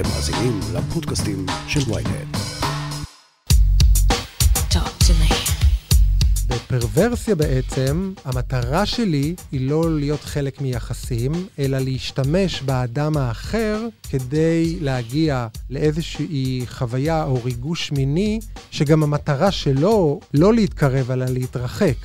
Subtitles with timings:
[0.00, 2.36] אתם מאזינים לפודקאסטים של ויינט.
[6.46, 15.46] בפרוורסיה בעצם, המטרה שלי היא לא להיות חלק מיחסים, אלא להשתמש באדם האחר כדי להגיע
[15.70, 18.40] לאיזושהי חוויה או ריגוש מיני,
[18.70, 21.96] שגם המטרה שלו לא להתקרב, אלא להתרחק.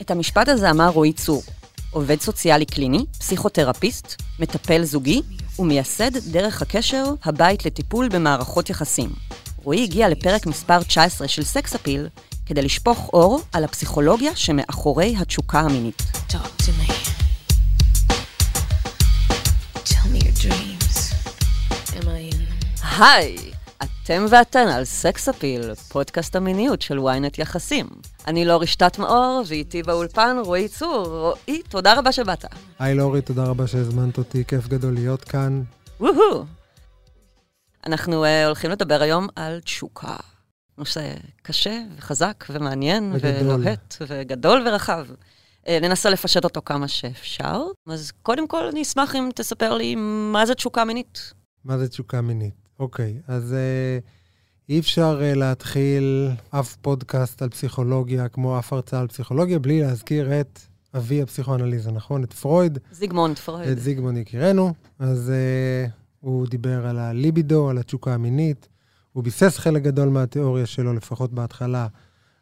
[0.00, 1.42] את המשפט הזה אמר רועי צור,
[1.90, 5.22] עובד סוציאלי קליני, פסיכותרפיסט, מטפל זוגי
[5.58, 9.10] ומייסד דרך הקשר הבית לטיפול במערכות יחסים.
[9.62, 12.08] רועי הגיע לפרק מספר 19 של סקס אפיל
[12.46, 16.02] כדי לשפוך אור על הפסיכולוגיה שמאחורי התשוקה המינית.
[22.98, 23.36] היי,
[23.82, 27.86] אתם ואתן על סקס אפיל, פודקאסט המיניות של ynet יחסים.
[28.26, 31.06] אני לא רשתת מאור, ואיתי באולפן רועי צור.
[31.06, 32.44] רועי, תודה רבה שבאת.
[32.78, 35.62] היי לורי, תודה רבה שהזמנת אותי, כיף גדול להיות כאן.
[36.00, 36.44] וואו.
[37.86, 40.16] אנחנו uh, הולכים לדבר היום על תשוקה.
[40.78, 43.54] נושא קשה וחזק ומעניין וגדול.
[43.60, 45.06] ולוהט וגדול ורחב.
[45.64, 47.62] Uh, ננסה לפשט אותו כמה שאפשר.
[47.86, 49.94] אז קודם כל, אני אשמח אם תספר לי
[50.32, 51.32] מה זה תשוקה מינית.
[51.64, 52.59] מה זה תשוקה מינית?
[52.80, 53.98] אוקיי, אז אה,
[54.68, 60.40] אי אפשר אה, להתחיל אף פודקאסט על פסיכולוגיה, כמו אף הרצאה על פסיכולוגיה, בלי להזכיר
[60.40, 60.60] את
[60.96, 62.24] אבי הפסיכואנליזה, נכון?
[62.24, 62.78] את פרויד.
[62.92, 63.68] זיגמונד פרויד.
[63.68, 64.74] את זיגמונד יקירנו.
[64.98, 65.86] אז אה,
[66.20, 68.68] הוא דיבר על הליבידו, על התשוקה המינית.
[69.12, 71.86] הוא ביסס חלק גדול מהתיאוריה שלו, לפחות בהתחלה,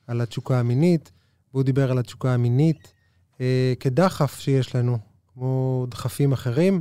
[0.06, 1.12] על התשוקה המינית.
[1.55, 2.92] והוא דיבר על התשוקה המינית
[3.41, 4.98] אה, כדחף שיש לנו,
[5.34, 6.80] כמו דחפים אחרים.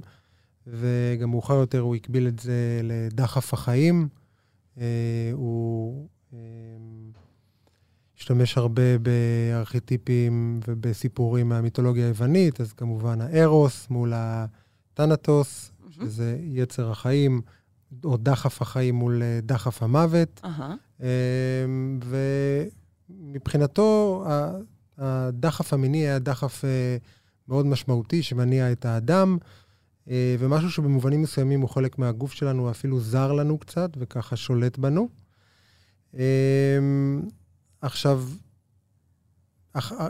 [0.67, 4.07] וגם מאוחר יותר הוא הקביל את זה לדחף החיים.
[4.77, 6.37] אה, הוא אה,
[8.17, 15.91] השתמש הרבה בארכיטיפים ובסיפורים מהמיתולוגיה היוונית, אז כמובן הארוס מול הטנטוס, מהמם.
[15.91, 17.41] שזה יצר החיים,
[18.03, 20.41] או דחף החיים מול אה, דחף המוות.
[21.01, 21.07] אה,
[23.09, 24.23] ומבחינתו,
[24.97, 26.63] הדחף המיני היה דחף
[27.47, 29.37] מאוד משמעותי שמניע את האדם,
[30.39, 35.09] ומשהו שבמובנים מסוימים הוא חלק מהגוף שלנו, אפילו זר לנו קצת, וככה שולט בנו.
[36.17, 36.77] אה,
[37.81, 38.23] עכשיו,
[39.73, 40.07] אח- אה,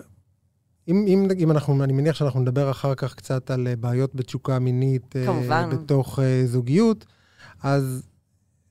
[0.88, 4.60] אם, אם, אם אנחנו, אני מניח שאנחנו נדבר אחר כך קצת על אה, בעיות בתשוקה
[4.60, 5.70] מינית אה, כמובן.
[5.72, 7.06] בתוך אה, זוגיות,
[7.64, 8.04] אז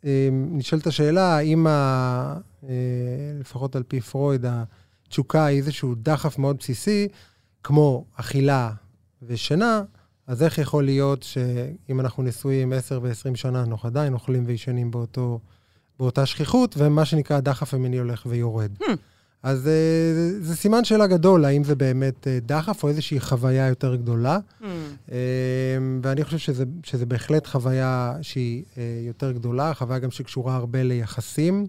[0.04, 2.36] אה, נשאלת השאלה, האם, ה,
[2.68, 2.68] אה,
[3.40, 4.44] לפחות על פי פרויד,
[5.06, 7.08] התשוקה היא איזשהו דחף מאוד בסיסי,
[7.62, 8.72] כמו אכילה
[9.22, 9.82] ושינה,
[10.26, 15.40] אז איך יכול להיות שאם אנחנו נשואים 10 ו-20 שנה, אנחנו עדיין אוכלים וישנים באותו,
[15.98, 18.70] באותה שכיחות, ומה שנקרא הדחף המיני הולך ויורד.
[18.80, 18.84] Hmm.
[19.42, 23.66] אז אה, זה, זה סימן שאלה גדול, האם זה באמת אה, דחף או איזושהי חוויה
[23.66, 24.38] יותר גדולה.
[24.60, 24.64] Hmm.
[25.12, 25.16] אה,
[26.02, 28.64] ואני חושב שזה, שזה בהחלט חוויה שהיא
[29.06, 31.66] יותר גדולה, חוויה גם שקשורה הרבה ליחסים.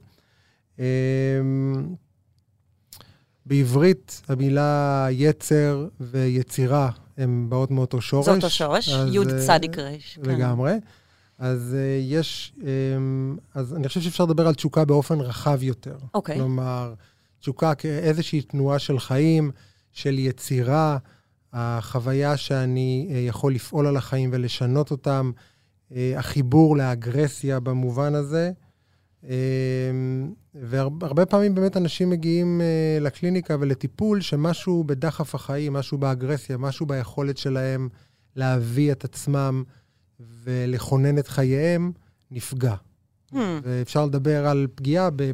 [3.45, 8.25] בעברית המילה יצר ויצירה הן באות מאותו שורש.
[8.25, 9.91] זה אותו שורש, אז, י' אה, צדיק ר'.
[10.16, 10.22] כן.
[10.22, 10.73] לגמרי.
[11.39, 12.63] אז uh, יש, um,
[13.55, 15.97] אז אני חושב שאפשר לדבר על תשוקה באופן רחב יותר.
[16.13, 16.35] אוקיי.
[16.35, 16.94] כלומר,
[17.39, 19.51] תשוקה כאיזושהי תנועה של חיים,
[19.91, 20.97] של יצירה,
[21.53, 25.31] החוויה שאני uh, יכול לפעול על החיים ולשנות אותם,
[25.91, 28.51] uh, החיבור לאגרסיה במובן הזה.
[29.23, 29.28] Um,
[30.55, 37.38] והרבה פעמים באמת אנשים מגיעים uh, לקליניקה ולטיפול שמשהו בדחף החיים, משהו באגרסיה, משהו ביכולת
[37.38, 37.89] שלהם
[38.35, 39.63] להביא את עצמם
[40.44, 41.91] ולכונן את חייהם,
[42.31, 42.75] נפגע.
[43.33, 43.38] Hmm.
[43.63, 45.31] ואפשר לדבר על פגיעה ב-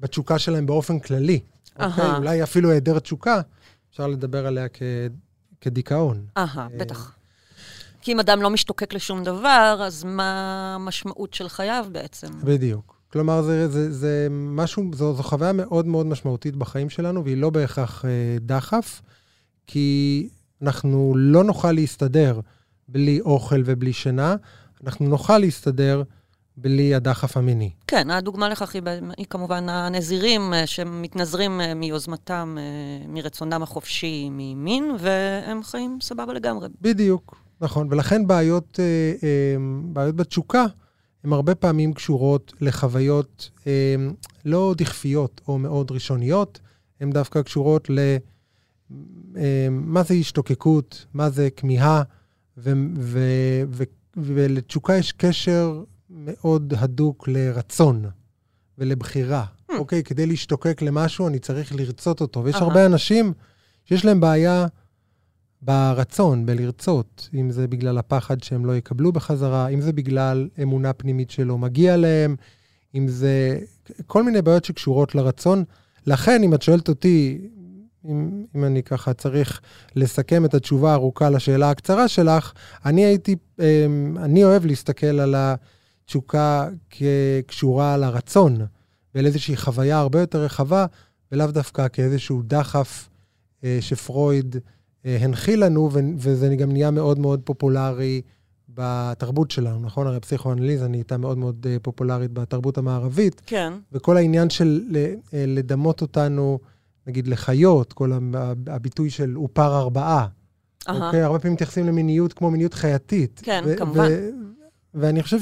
[0.00, 1.40] בתשוקה שלהם באופן כללי.
[1.80, 2.04] אוקיי?
[2.04, 2.16] אהה.
[2.16, 3.40] אולי אפילו היעדר תשוקה,
[3.90, 4.82] אפשר לדבר עליה כ-
[5.60, 6.26] כדיכאון.
[6.36, 7.17] אהה, אה, בטח.
[8.08, 12.26] כי אם אדם לא משתוקק לשום דבר, אז מה המשמעות של חייו בעצם?
[12.44, 12.96] בדיוק.
[13.12, 17.50] כלומר, זה, זה, זה משהו, זו, זו חוויה מאוד מאוד משמעותית בחיים שלנו, והיא לא
[17.50, 18.10] בהכרח אה,
[18.40, 19.02] דחף,
[19.66, 20.28] כי
[20.62, 22.40] אנחנו לא נוכל להסתדר
[22.88, 24.36] בלי אוכל ובלי שינה,
[24.84, 26.02] אנחנו נוכל להסתדר
[26.56, 27.70] בלי הדחף המיני.
[27.86, 28.82] כן, הדוגמה לכך היא,
[29.16, 36.68] היא כמובן הנזירים אה, שמתנזרים אה, מיוזמתם, אה, מרצונם החופשי ממין, והם חיים סבבה לגמרי.
[36.80, 37.88] בדיוק, נכון.
[37.90, 40.64] ולכן בעיות, אה, אה, בעיות בתשוקה
[41.24, 43.96] הן הרבה פעמים קשורות לחוויות אה,
[44.44, 46.60] לא דכפיות או מאוד ראשוניות,
[47.00, 48.16] הן דווקא קשורות ל...
[49.70, 52.02] מה זה השתוקקות, מה זה כמיהה,
[52.58, 53.84] ו- ו- ו-
[54.16, 58.04] ולתשוקה יש קשר מאוד הדוק לרצון
[58.78, 59.44] ולבחירה.
[59.44, 59.74] Hmm.
[59.78, 62.44] אוקיי, כדי להשתוקק למשהו, אני צריך לרצות אותו.
[62.44, 62.56] ויש.
[62.56, 63.32] הרבה אנשים
[63.84, 64.66] שיש להם בעיה
[65.62, 71.30] ברצון, בלרצות, אם זה בגלל הפחד שהם לא יקבלו בחזרה, אם זה בגלל אמונה פנימית
[71.30, 72.36] שלא מגיע להם,
[72.94, 73.58] אם זה
[74.06, 75.64] כל מיני בעיות שקשורות לרצון.
[76.06, 77.38] לכן, אם את שואלת אותי,
[78.04, 79.60] אם, אם אני ככה צריך
[79.96, 82.52] לסכם את התשובה הארוכה לשאלה הקצרה שלך,
[82.84, 88.56] אני הייתי, אמ, אני אוהב להסתכל על התשוקה כקשורה לרצון
[89.14, 90.86] ולאיזושהי חוויה הרבה יותר רחבה,
[91.32, 93.08] ולאו דווקא כאיזשהו דחף
[93.64, 94.56] אה, שפרויד
[95.04, 98.22] הנחיל לנו, וזה גם נהיה מאוד מאוד פופולרי
[98.68, 100.06] בתרבות שלנו, נכון?
[100.06, 103.42] הרי פסיכואנליזה נהייתה מאוד מאוד אה, פופולרית בתרבות המערבית.
[103.46, 103.72] כן.
[103.92, 104.82] וכל העניין של
[105.32, 106.58] לדמות אותנו,
[107.06, 108.12] נגיד לחיות, כל
[108.66, 110.26] הביטוי של עופר ארבעה.
[110.88, 111.22] אוקיי?
[111.22, 113.40] הרבה פעמים מתייחסים למיניות כמו מיניות חייתית.
[113.44, 114.08] כן, כמובן.
[114.94, 115.38] ואני חושב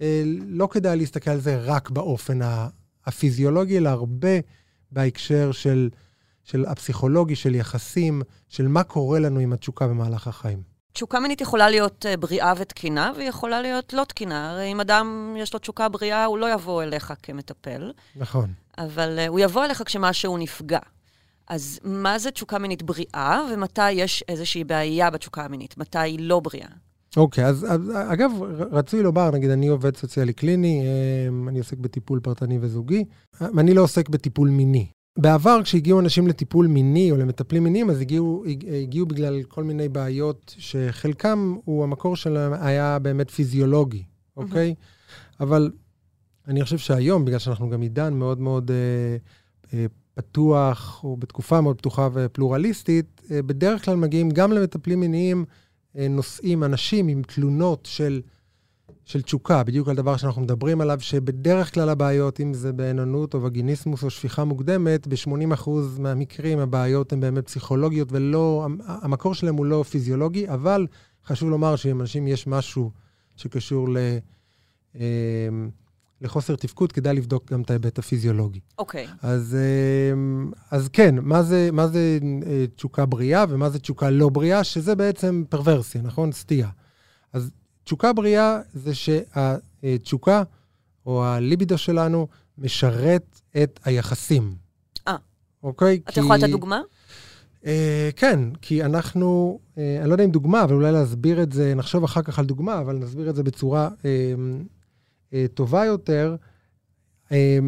[0.00, 2.38] שלא כדאי להסתכל על זה רק באופן
[3.06, 4.38] הפיזיולוגי, אלא הרבה
[4.92, 5.88] בהקשר של...
[6.50, 10.62] של הפסיכולוגי, של יחסים, של מה קורה לנו עם התשוקה במהלך החיים.
[10.92, 14.50] תשוקה מינית יכולה להיות אה, בריאה ותקינה, והיא יכולה להיות לא תקינה.
[14.50, 17.92] הרי אם אדם יש לו תשוקה בריאה, הוא לא יבוא אליך כמטפל.
[18.16, 18.52] נכון.
[18.78, 20.78] אבל uh, הוא יבוא אליך כשמשהו נפגע.
[21.48, 25.78] אז מה זה תשוקה מינית בריאה, ומתי יש איזושהי בעיה בתשוקה המינית?
[25.78, 26.68] מתי היא לא בריאה?
[27.16, 28.30] אוקיי, okay, אז, אז אגב,
[28.72, 33.04] רצוי לומר, נגיד, אני עובד סוציאלי קליני, אה, אני עוסק בטיפול פרטני וזוגי,
[33.58, 34.86] אני לא עוסק בטיפול מיני.
[35.18, 38.44] בעבר, כשהגיעו אנשים לטיפול מיני או למטפלים מיניים, אז הגיעו,
[38.82, 44.04] הגיעו בגלל כל מיני בעיות שחלקם, הוא, המקור שלהם היה באמת פיזיולוגי,
[44.36, 44.74] אוקיי?
[45.40, 45.70] אבל
[46.48, 49.16] אני חושב שהיום, בגלל שאנחנו גם עידן מאוד מאוד אה,
[49.74, 55.44] אה, פתוח, או בתקופה מאוד פתוחה ופלורליסטית, אה, בדרך כלל מגיעים גם למטפלים מיניים
[55.98, 58.20] אה, נושאים, אנשים עם תלונות של...
[59.04, 63.42] של תשוקה, בדיוק על דבר שאנחנו מדברים עליו, שבדרך כלל הבעיות, אם זה בעיננות או
[63.42, 69.84] וגיניסמוס או שפיכה מוקדמת, ב-80% מהמקרים הבעיות הן באמת פסיכולוגיות ולא, המקור שלהם הוא לא
[69.90, 70.86] פיזיולוגי, אבל
[71.26, 72.90] חשוב לומר שאם אנשים יש משהו
[73.36, 73.98] שקשור ל...
[74.96, 75.48] אה,
[76.20, 78.60] לחוסר תפקוד, כדאי לבדוק גם את ההיבט הפיזיולוגי.
[78.78, 79.06] אוקיי.
[79.06, 79.08] Okay.
[79.22, 80.12] אז, אה,
[80.70, 84.94] אז כן, מה זה, מה זה אה, תשוקה בריאה ומה זה תשוקה לא בריאה, שזה
[84.94, 86.32] בעצם פרוורסיה, נכון?
[86.32, 86.68] סטייה.
[87.32, 87.50] אז
[87.84, 90.42] תשוקה בריאה זה שהתשוקה,
[91.06, 92.26] או הליבידו שלנו,
[92.58, 94.54] משרת את היחסים.
[95.08, 95.16] אה.
[95.62, 96.00] אוקיי?
[96.04, 96.20] אתה כי...
[96.20, 96.80] יכול לתת דוגמה?
[97.66, 101.74] אה, כן, כי אנחנו, אה, אני לא יודע אם דוגמה, אבל אולי להסביר את זה,
[101.74, 104.34] נחשוב אחר כך על דוגמה, אבל נסביר את זה בצורה אה,
[105.34, 106.36] אה, טובה יותר.
[107.32, 107.58] אה,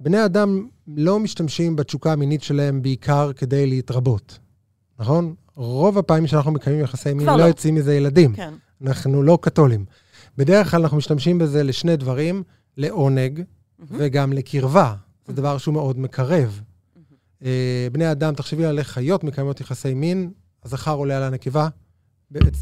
[0.00, 4.38] בני אדם לא משתמשים בתשוקה המינית שלהם בעיקר כדי להתרבות,
[4.98, 5.34] נכון?
[5.54, 8.32] רוב הפעמים שאנחנו מקיימים יחסי מין לא, לא יוצאים מזה ילדים.
[8.34, 8.54] כן.
[8.82, 9.84] אנחנו לא קתולים.
[10.36, 12.42] בדרך כלל אנחנו משתמשים בזה לשני דברים,
[12.76, 13.84] לעונג mm-hmm.
[13.88, 14.94] וגם לקרבה.
[15.26, 16.60] זה דבר שהוא מאוד מקרב.
[16.60, 17.44] Mm-hmm.
[17.92, 20.30] בני אדם, תחשבי על איך חיות מקיימות יחסי מין,
[20.64, 21.68] הזכר עולה על הנקבה.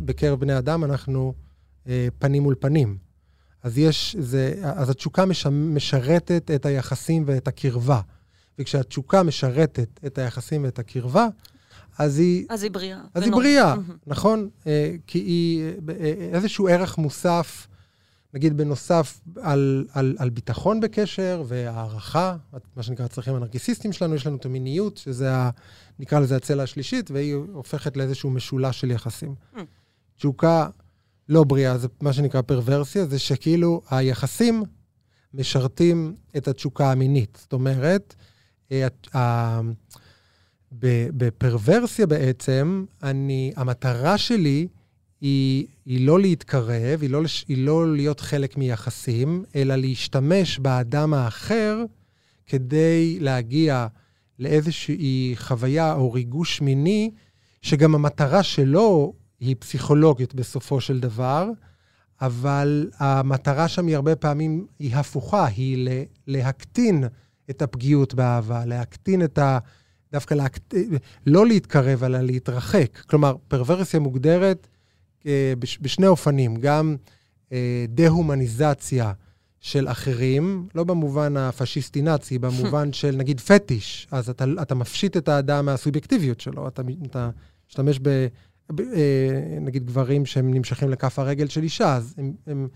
[0.00, 1.34] בקרב בני אדם אנחנו
[1.88, 2.98] אה, פנים מול פנים.
[3.62, 8.00] אז יש, זה, אז התשוקה מש, משרתת את היחסים ואת הקרבה.
[8.58, 11.26] וכשהתשוקה משרתת את היחסים ואת הקרבה,
[11.98, 12.46] אז היא...
[12.48, 13.00] אז היא בריאה.
[13.14, 13.74] אז היא בריאה,
[14.06, 14.48] נכון?
[14.66, 17.66] אה, כי היא אה, אה, איזשהו ערך מוסף,
[18.34, 22.36] נגיד בנוסף על, על, על ביטחון בקשר והערכה,
[22.76, 25.50] מה שנקרא הצרכים הנרקיסיסטיים שלנו, יש לנו את המיניות, שזה, ה,
[25.98, 29.34] נקרא לזה הצלע השלישית, והיא הופכת לאיזשהו משולש של יחסים.
[30.16, 30.68] תשוקה
[31.28, 34.64] לא בריאה, זה מה שנקרא פרוורסיה, זה שכאילו היחסים
[35.34, 37.38] משרתים את התשוקה המינית.
[37.40, 38.14] זאת אומרת,
[40.72, 44.68] בפרוורסיה בעצם, אני, המטרה שלי
[45.20, 51.84] היא, היא לא להתקרב, היא לא, היא לא להיות חלק מיחסים, אלא להשתמש באדם האחר
[52.46, 53.86] כדי להגיע
[54.38, 57.10] לאיזושהי חוויה או ריגוש מיני,
[57.62, 61.50] שגם המטרה שלו היא פסיכולוגית בסופו של דבר,
[62.20, 65.88] אבל המטרה שם היא הרבה פעמים, היא הפוכה, היא
[66.26, 67.04] להקטין
[67.50, 69.58] את הפגיעות באהבה, להקטין את ה...
[70.12, 70.74] דווקא להקט...
[71.26, 72.98] לא להתקרב, אלא להתרחק.
[73.06, 74.68] כלומר, פרוורסיה מוגדרת
[75.26, 75.78] אה, בש...
[75.82, 76.96] בשני אופנים, גם
[77.52, 79.12] אה, דה-הומניזציה
[79.60, 85.66] של אחרים, לא במובן הפשיסטי-נאצי, במובן של נגיד פטיש, אז אתה, אתה מפשיט את האדם
[85.66, 87.30] מהסובייקטיביות שלו, אתה, אתה
[87.68, 88.26] משתמש ב...
[88.72, 92.68] ב אה, נגיד גברים שהם נמשכים לכף הרגל של אישה, אז הם, הם,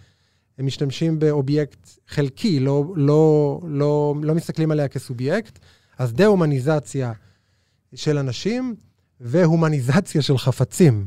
[0.59, 5.59] הם משתמשים באובייקט חלקי, לא, לא, לא, לא מסתכלים עליה כסובייקט.
[5.99, 7.13] אז דה-הומניזציה
[7.95, 8.75] של אנשים
[9.21, 11.07] והומניזציה של חפצים.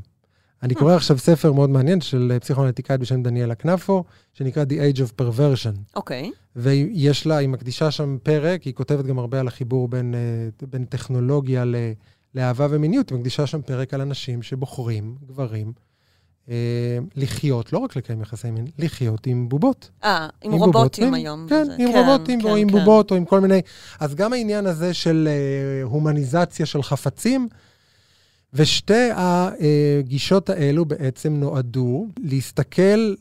[0.63, 5.21] אני קורא עכשיו ספר מאוד מעניין של פסיכואנליטיקאית בשם דניאלה כנפו, שנקרא The Age of
[5.21, 5.95] Perversion.
[5.95, 6.31] אוקיי.
[6.33, 6.37] Okay.
[6.55, 10.85] ויש לה, היא מקדישה שם פרק, היא כותבת גם הרבה על החיבור בין, אה, בין
[10.85, 11.75] טכנולוגיה ל,
[12.35, 15.73] לאהבה ומיניות, היא מקדישה שם פרק על אנשים שבוחרים, גברים, אה,
[17.15, 19.89] לחיות, לא רק לקיים יחסי מין, לחיות עם בובות.
[20.03, 21.45] אה, עם עם רובוטים בובות, היום.
[21.49, 21.75] כן, וזה.
[21.79, 22.79] עם רובוטים, או כן, עם כן.
[22.79, 23.61] בובות, או עם כל מיני...
[23.99, 27.49] אז גם העניין הזה של אה, הומניזציה של חפצים,
[28.53, 33.13] ושתי הגישות האלו בעצם נועדו להסתכל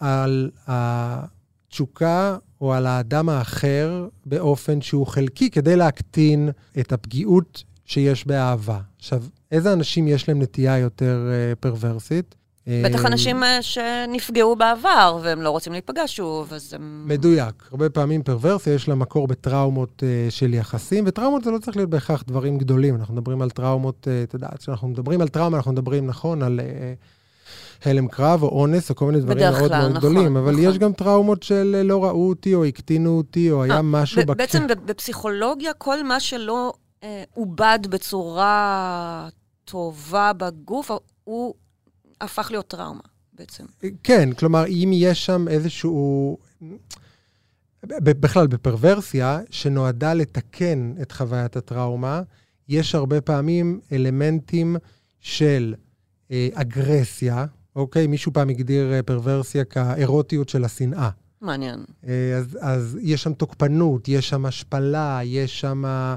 [0.00, 6.48] על התשוקה או על האדם האחר באופן שהוא חלקי, כדי להקטין
[6.80, 8.80] את הפגיעות שיש באהבה.
[8.98, 9.22] עכשיו,
[9.52, 12.34] איזה אנשים יש להם נטייה יותר אה, פרוורסית?
[12.66, 17.04] בטח אה, אנשים אה, שנפגעו בעבר, והם לא רוצים להיפגש שוב, אז הם...
[17.06, 17.68] מדויק.
[17.70, 21.90] הרבה פעמים פרוורסיה יש לה מקור בטראומות uh, של יחסים, וטראומות זה לא צריך להיות
[21.90, 22.94] בהכרח דברים גדולים.
[22.94, 26.60] אנחנו מדברים על טראומות, uh, אתה יודע, כשאנחנו מדברים על טראומה, אנחנו מדברים, נכון, על
[27.84, 30.36] הלם קרב או אונס, או כל מיני דברים מאוד כלל, מאוד נכון, גדולים.
[30.36, 30.64] אבל נכון.
[30.64, 34.22] יש גם טראומות של אה, לא ראו אותי, או הקטינו אותי, או היה אה, משהו...
[34.26, 39.28] בעצם בפסיכולוגיה, כל מה שלא אה, עובד בצורה
[39.64, 40.90] טובה בגוף,
[41.24, 41.54] הוא
[42.20, 43.64] הפך להיות טראומה בעצם.
[44.02, 46.38] כן, כלומר, אם יש שם איזשהו...
[47.84, 52.22] בכלל, בפרוורסיה, שנועדה לתקן את חוויית הטראומה,
[52.68, 54.76] יש הרבה פעמים אלמנטים
[55.20, 55.74] של
[56.30, 57.46] אה, אגרסיה,
[57.76, 58.06] אוקיי?
[58.06, 61.10] מישהו פעם הגדיר אה, פרוורסיה כאירוטיות של השנאה.
[61.40, 61.84] מעניין.
[62.06, 66.16] אה, אז, אז יש שם תוקפנות, יש שם השפלה, יש שם אה,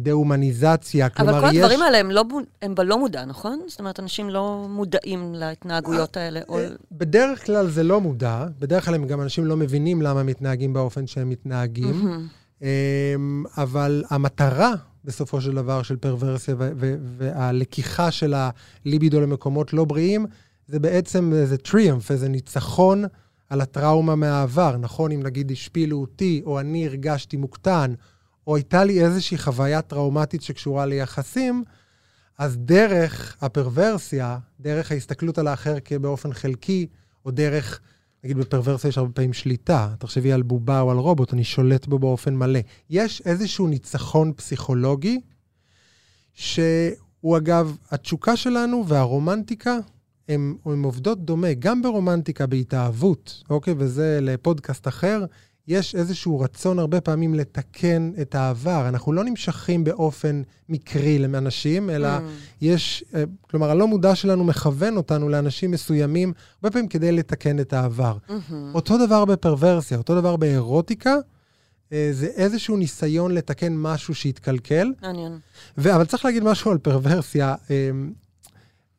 [0.00, 1.08] דה-הומניזציה.
[1.08, 1.56] כלומר, אבל כל יש...
[1.56, 2.24] הדברים האלה הם, לא,
[2.62, 3.60] הם בלא מודע, נכון?
[3.66, 6.40] זאת אומרת, אנשים לא מודעים להתנהגויות האלה.
[6.48, 6.58] או...
[6.58, 10.72] אה, בדרך כלל זה לא מודע, בדרך כלל הם גם אנשים לא מבינים למה מתנהגים
[10.72, 12.28] באופן שהם מתנהגים.
[12.62, 16.54] אמ, אבל המטרה, בסופו של דבר, של פרוורסיה
[17.18, 20.26] והלקיחה של הליבידו למקומות לא בריאים,
[20.66, 23.04] זה בעצם איזה טריומף, איזה ניצחון
[23.50, 24.76] על הטראומה מהעבר.
[24.76, 27.94] נכון, אם נגיד השפילו אותי, או אני הרגשתי מוקטן,
[28.48, 31.64] או הייתה לי איזושהי חוויה טראומטית שקשורה ליחסים,
[32.38, 36.86] אז דרך הפרוורסיה, דרך ההסתכלות על האחר באופן חלקי,
[37.24, 37.80] או דרך,
[38.24, 39.94] נגיד בפרוורסיה יש הרבה פעמים שליטה.
[39.98, 42.60] תחשבי על בובה או על רובוט, אני שולט בו באופן מלא.
[42.90, 45.20] יש איזשהו ניצחון פסיכולוגי,
[46.34, 49.76] שהוא אגב, התשוקה שלנו והרומנטיקה,
[50.28, 51.54] הן עובדות דומה.
[51.58, 53.74] גם ברומנטיקה, בהתאהבות, אוקיי?
[53.78, 55.24] וזה לפודקאסט אחר,
[55.68, 58.88] יש איזשהו רצון הרבה פעמים לתקן את העבר.
[58.88, 62.20] אנחנו לא נמשכים באופן מקרי לאנשים, אלא Mm.
[62.60, 67.72] יש, אה, כלומר, הלא מודע שלנו מכוון אותנו לאנשים מסוימים, הרבה פעמים כדי לתקן את
[67.72, 68.16] העבר.
[68.28, 68.74] מהמם.
[68.74, 71.14] אותו דבר בפרוורסיה, אותו דבר באירוטיקה,
[71.92, 74.92] אה, זה איזשהו ניסיון לתקן משהו שהתקלקל.
[75.02, 75.38] מעניין.
[75.78, 77.54] ו- אבל צריך להגיד משהו על פרוורסיה.
[77.70, 77.90] אה,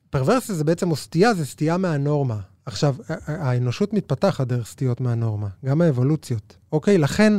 [0.09, 2.39] פרוורסיה זה בעצם, או סטייה, זה סטייה מהנורמה.
[2.69, 2.95] עכשיו,
[3.25, 6.57] האנושות מתפתחת דרך סטיות מהנורמה, גם האבולוציות.
[6.71, 7.33] אוקיי, לכן,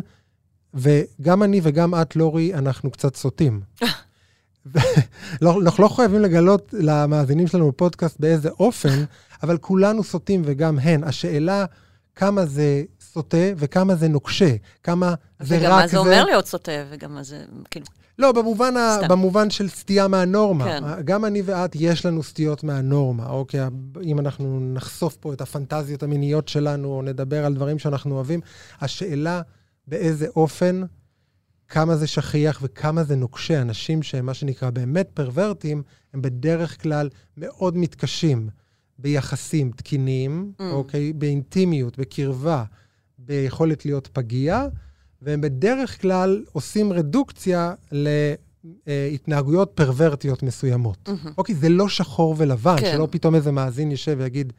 [0.74, 3.60] וגם אני וגם את, לורי, אנחנו קצת סוטים.
[5.42, 9.04] לא, אנחנו לא חייבים לגלות למאזינים שלנו בפודקאסט באיזה אופן,
[9.42, 11.04] אבל כולנו סוטים וגם הן.
[11.04, 11.64] השאלה
[12.14, 15.66] כמה זה סוטה וכמה זה נוקשה, כמה זה רק זה...
[15.66, 17.86] וגם מה זה אומר להיות סוטה, וגם מה זה, כאילו,
[18.18, 18.98] לא, במובן, ה...
[19.08, 20.64] במובן של סטייה מהנורמה.
[20.64, 20.82] כן.
[21.04, 23.60] גם אני ואת, יש לנו סטיות מהנורמה, אוקיי?
[24.02, 28.40] אם אנחנו נחשוף פה את הפנטזיות המיניות שלנו, או נדבר על דברים שאנחנו אוהבים,
[28.80, 29.42] השאלה
[29.86, 30.82] באיזה אופן,
[31.68, 33.62] כמה זה שכיח וכמה זה נוקשה.
[33.62, 35.82] אנשים שהם מה שנקרא באמת פרוורטים,
[36.14, 38.48] הם בדרך כלל מאוד מתקשים
[38.98, 40.62] ביחסים תקינים, Mm.
[40.62, 41.12] אוקיי?
[41.12, 42.64] באינטימיות, בקרבה,
[43.18, 44.66] ביכולת להיות פגיע,
[45.22, 47.74] והם בדרך כלל עושים רדוקציה
[48.86, 51.08] להתנהגויות פרוורטיות מסוימות.
[51.08, 51.32] מהמם.
[51.38, 52.92] אוקיי, זה לא שחור ולבן, כן.
[52.92, 54.52] שלא פתאום איזה מאזין יישב ויגיד,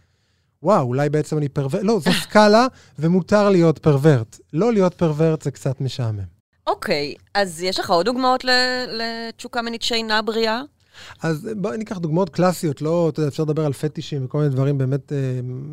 [0.64, 1.84] וואו, אולי בעצם אני פרוורט.
[1.84, 2.68] לא, זו סקאלה,
[3.00, 4.40] ומותר להיות פרוורט.
[4.54, 6.24] לא להיות פרוורט זה קצת משעמם.
[6.68, 8.50] אוקיי, אז יש לך עוד דוגמאות ל-
[8.90, 10.62] לתשוקה מינית שאינה בריאה?
[11.22, 14.78] אז בואי ניקח דוגמאות קלאסיות, לא, אתה יודע, אפשר לדבר על פטישים וכל מיני דברים
[14.78, 15.18] באמת אה,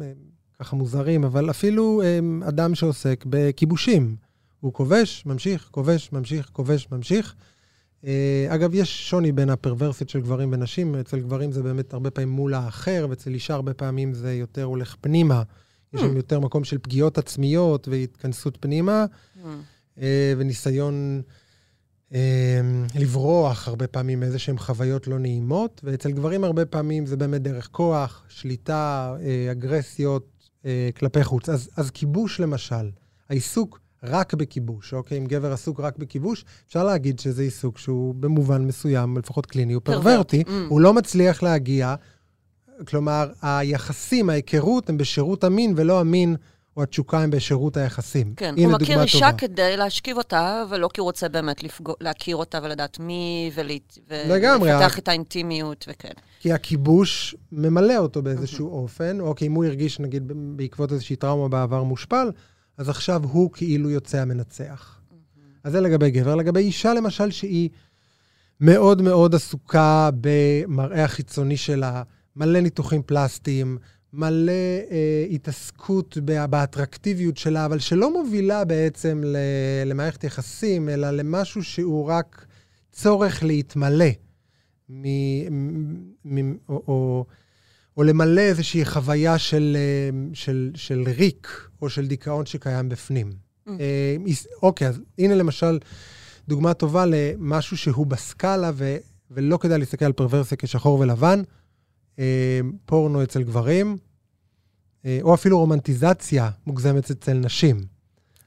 [0.02, 0.12] אה,
[0.58, 2.18] ככה מוזרים, אבל אפילו אה,
[2.48, 4.16] אדם שעוסק בכיבושים.
[4.60, 7.34] הוא כובש, ממשיך, כובש, ממשיך, כובש, ממשיך.
[8.04, 10.94] אה, אגב, יש שוני בין הפרוורסיות של גברים ונשים.
[10.94, 14.96] אצל גברים זה באמת הרבה פעמים מול האחר, ואצל אישה הרבה פעמים זה יותר הולך
[15.00, 15.42] פנימה.
[15.94, 19.04] יש שם יותר מקום של פגיעות עצמיות והתכנסות פנימה.
[19.98, 21.22] אה, וניסיון
[22.14, 22.60] אה,
[22.94, 27.68] לברוח הרבה פעמים מאיזה שהן חוויות לא נעימות, ואצל גברים הרבה פעמים זה באמת דרך
[27.72, 29.16] כוח, שליטה,
[29.52, 30.50] אגרסיות
[30.96, 31.48] כלפי חוץ.
[31.48, 32.90] אז, אז כיבוש למשל,
[33.28, 35.18] העיסוק רק בכיבוש, אוקיי?
[35.18, 39.82] אם גבר עסוק רק בכיבוש, אפשר להגיד שזה עיסוק שהוא במובן מסוים, לפחות קליני, הוא
[39.84, 40.50] פרוורטי, Mm.
[40.68, 41.94] הוא לא מצליח להגיע,
[42.88, 46.36] כלומר, היחסים, ההיכרות, הם בשירות המין ולא המין
[46.76, 48.34] או התשוקה הם בשירות היחסים.
[48.36, 49.32] כן, הוא מכיר אישה טובה.
[49.32, 53.98] כדי להשכיב אותה, ולא כי הוא רוצה באמת לפגו, להכיר אותה ולדעת מי, ולהת...
[54.08, 56.12] ולפתח ה- את האינטימיות וכן.
[56.40, 60.22] כי הכיבוש ממלא אותו באיזשהו אופן, או כי אם הוא הרגיש, נגיד,
[60.56, 62.30] בעקבות איזושהי טראומה בעבר מושפל,
[62.78, 65.00] אז עכשיו הוא כאילו יוצא המנצח.
[65.64, 66.34] אז זה לגבי גבר.
[66.34, 67.68] לגבי אישה, למשל, שהיא
[68.60, 72.02] מאוד מאוד עסוקה במראה החיצוני שלה,
[72.36, 73.78] מלא ניתוחים פלסטיים,
[74.12, 74.52] מלא
[74.90, 79.36] אה, התעסקות בה- באטרקטיביות שלה, אבל שלא מובילה בעצם ל-
[79.86, 82.46] למערכת יחסים, אלא למשהו שהוא רק
[82.92, 84.06] צורך להתמלא.
[84.90, 87.24] מ- מ- מ- או, או,
[87.98, 91.48] או למלא איזושהי חוויה של, אה, של, של ריק
[91.82, 93.30] או של דיכאון שקיים בפנים.
[93.32, 93.70] Mm.
[93.80, 94.16] אה,
[94.62, 95.78] אוקיי, אז הנה למשל
[96.48, 98.96] דוגמה טובה למשהו שהוא בסקאלה, ו,
[99.30, 101.42] ולא כדאי להסתכל על פרוורסיה כשחור ולבן,
[102.18, 103.96] אה, פורנו אצל גברים,
[105.22, 107.84] או אפילו רומנטיזציה מוגזמת אצל נשים.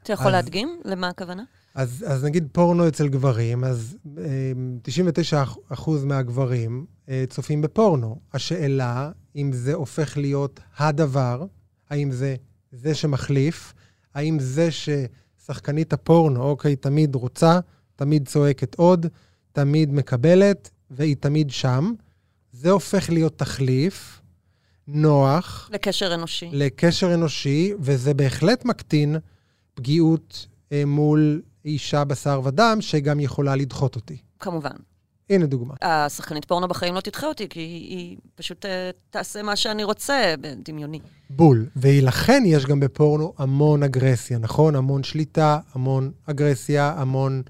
[0.02, 1.42] אתה יכול אז- להדגים למה הכוונה?
[1.74, 4.52] אז, אז נגיד פורנו אצל גברים, אז אה,
[5.74, 8.20] 99% מהגברים אה, צופים בפורנו.
[8.34, 11.44] השאלה, אם זה הופך להיות הדבר,
[11.90, 12.36] האם זה
[12.72, 13.74] זה שמחליף,
[14.14, 17.60] האם זה ששחקנית הפורנו, אוקיי, תמיד רוצה,
[17.96, 19.06] תמיד צועקת עוד,
[19.52, 21.92] תמיד מקבלת, והיא תמיד שם,
[22.52, 24.20] זה הופך להיות תחליף,
[24.88, 26.48] נוח, לקשר אנושי.
[26.52, 29.16] לקשר אנושי, וזה בהחלט מקטין
[29.74, 34.16] פגיעות אה, מול אישה בשר ודם, שגם יכולה לדחות אותי.
[34.40, 34.76] כמובן.
[35.30, 35.74] הנה דוגמה.
[35.82, 40.34] השחקנית פורנו בחיים לא תדחה אותי, כי היא, היא פשוט אה, תעשה מה שאני רוצה,
[40.64, 41.00] דמיוני.
[41.30, 41.66] בול.
[41.76, 44.76] ולכן יש גם בפורנו המון אגרסיה, נכון?
[44.76, 47.42] המון שליטה, המון אגרסיה, המון...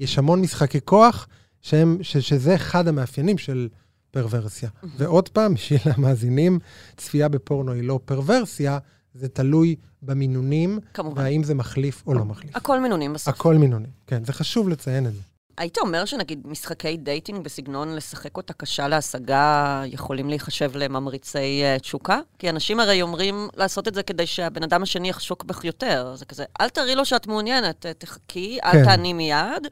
[0.00, 1.28] יש המון משחקי כוח,
[1.62, 3.68] שהם, ש, שזה אחד המאפיינים של
[4.10, 4.68] פרוורסיה.
[4.96, 6.58] ועוד פעם, בשביל המאזינים,
[6.96, 8.78] צפייה בפורנו היא לא פרוורסיה,
[9.16, 11.22] זה תלוי במינונים, כמובן.
[11.22, 12.56] והאם זה מחליף או לא מחליף.
[12.56, 13.34] הכל מינונים בסוף.
[13.34, 13.90] הכל מינונים.
[14.06, 15.20] כן, זה חשוב לציין את זה.
[15.58, 22.20] היית אומר שנגיד משחקי dating בסגנון לשחק אותה קשה להשגה יכולים להיחשב לממריצי אה, תשוקה?
[22.38, 26.14] כי אנשים הרי אומרים לעשות את זה כדי שהבן אדם השני יחשוק בך יותר.
[26.16, 28.84] זה כזה, אל תראי לו שאת מעוניינת, אה, תחכי, אל כן.
[28.84, 29.66] תעני מיד,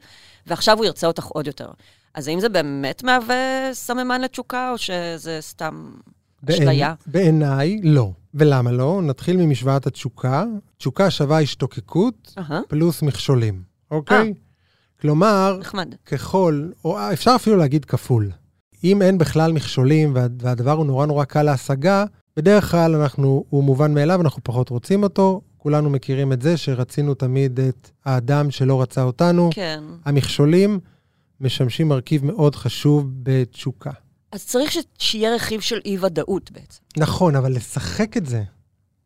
[0.47, 1.67] ועכשיו הוא ירצה אותך עוד יותר.
[2.13, 5.91] אז האם זה באמת מהווה סממן לתשוקה, או שזה סתם
[6.49, 6.93] אשליה?
[7.05, 8.11] בעיניי, לא.
[8.35, 9.01] ולמה לא?
[9.03, 10.43] נתחיל ממשוואת התשוקה.
[10.77, 14.33] תשוקה שווה השתוקקות אהה, פלוס מכשולים, אוקיי?
[15.01, 15.95] כלומר, נחמד.
[16.05, 18.31] ככל, או אפשר אפילו להגיד כפול.
[18.83, 22.05] אם אין בכלל מכשולים וה, והדבר הוא נורא נורא קל להשגה,
[22.37, 25.41] בדרך כלל אנחנו, הוא מובן מאליו, אנחנו פחות רוצים אותו.
[25.57, 29.49] כולנו מכירים את זה שרצינו תמיד את האדם שלא רצה אותנו.
[29.53, 29.83] כן.
[30.05, 30.79] המכשולים
[31.41, 33.91] משמשים מרכיב מאוד חשוב בתשוקה.
[34.35, 36.81] אז צריך ש- שיהיה רכיב של אי-ודאות בעצם.
[36.97, 38.43] נכון, אבל לשחק את זה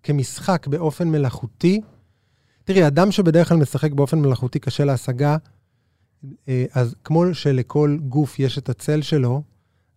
[0.03, 1.81] כמשחק באופן מלאכותי,
[2.63, 5.37] תראי, אדם שבדרך כלל משחק באופן מלאכותי קשה להשגה,
[6.47, 9.41] אה, אז כמו שלכל גוף יש את הצל שלו,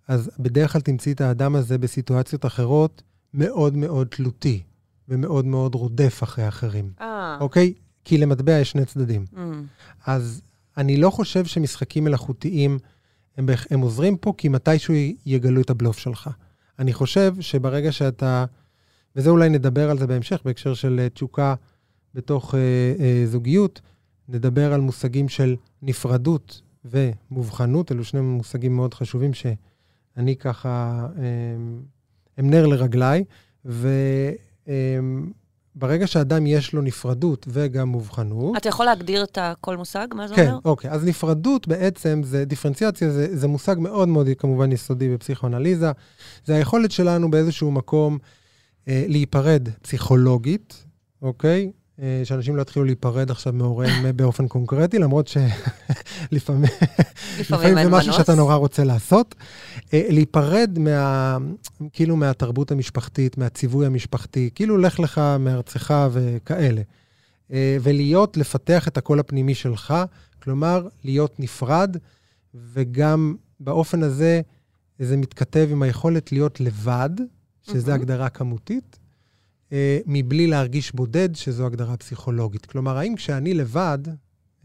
[0.08, 3.02] אז בדרך כלל תמצאי את האדם הזה בסיטואציות אחרות
[3.34, 4.62] מאוד מאוד תלותי,
[5.08, 7.36] ומאוד מאוד רודף אחרי אחרים, אה.
[7.40, 7.74] אוקיי?
[8.04, 9.24] כי למטבע יש שני צדדים.
[9.36, 9.64] אמ,
[10.06, 10.42] אז
[10.76, 12.78] אני לא חושב שמשחקים מלאכותיים
[13.36, 14.94] הם, הם עוזרים פה, כי מתישהו
[15.26, 16.30] יגלו את הבלוף שלך.
[16.78, 18.44] אני חושב שברגע שאתה,
[19.16, 21.54] וזה אולי נדבר על זה בהמשך, בהקשר של אה, תשוקה
[22.14, 22.60] בתוך אה,
[23.00, 23.80] אה, זוגיות,
[24.28, 31.22] נדבר על מושגים של נפרדות ומובחנות, אלו שני מושגים מאוד חשובים שאני ככה, אה,
[32.36, 33.24] הם נר לרגליי,
[35.76, 40.06] וברגע שאדם יש לו נפרדות וגם מובחנות, אתה יכול להגדיר את כל מושג?
[40.14, 40.58] מה זה כן, אומר?
[40.64, 40.90] אוקיי.
[40.90, 45.92] אז נפרדות בעצם, זה דיפרנציאציה, זה, זה מושג מאוד מאוד כמובן יסודי בפסיכואנליזה.
[46.44, 48.18] זה היכולת שלנו באיזשהו מקום
[48.88, 50.84] אה, להיפרד פסיכולוגית,
[51.22, 51.70] אוקיי?
[52.00, 56.70] אה, שאנשים לא יתחילו להיפרד עכשיו מהוריהם באופן קונקרטי, למרות שלפעמים
[57.40, 58.12] לפעמים זה משהו.
[58.12, 59.34] שאתה נורא רוצה לעשות.
[59.94, 61.38] אה, להיפרד מה,
[61.92, 66.82] כאילו מהתרבות המשפחתית, מהציווי המשפחתי, כאילו לך לך מארצך וכאלה.
[67.52, 69.94] אה, ולהיות, לפתח את הקול הפנימי שלך,
[70.42, 71.96] כלומר, להיות נפרד,
[72.54, 74.40] וגם באופן הזה
[74.98, 77.10] זה מתכתב עם היכולת להיות לבד,
[77.62, 77.92] שזו.
[77.92, 78.98] הגדרה כמותית,
[79.72, 82.66] אה, מבלי להרגיש בודד, שזו הגדרה פסיכולוגית.
[82.66, 83.98] כלומר, האם כשאני לבד,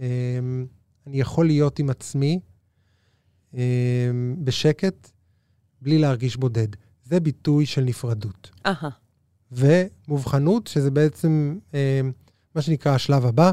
[0.01, 0.07] אה,
[1.07, 2.39] אני יכול להיות עם עצמי
[3.53, 4.11] אה,
[4.43, 5.11] בשקט,
[5.81, 6.67] בלי להרגיש בודד.
[7.03, 8.51] זה ביטוי של נפרדות.
[8.65, 8.89] אהה.
[9.51, 12.01] ומובחנות, שזה בעצם אה,
[12.55, 13.51] מה שנקרא השלב הבא,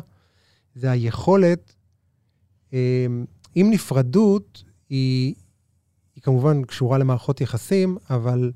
[0.74, 1.74] זה היכולת,
[2.72, 3.06] אה,
[3.56, 5.34] אם נפרדות היא,
[6.14, 8.52] היא כמובן קשורה למערכות יחסים, אבל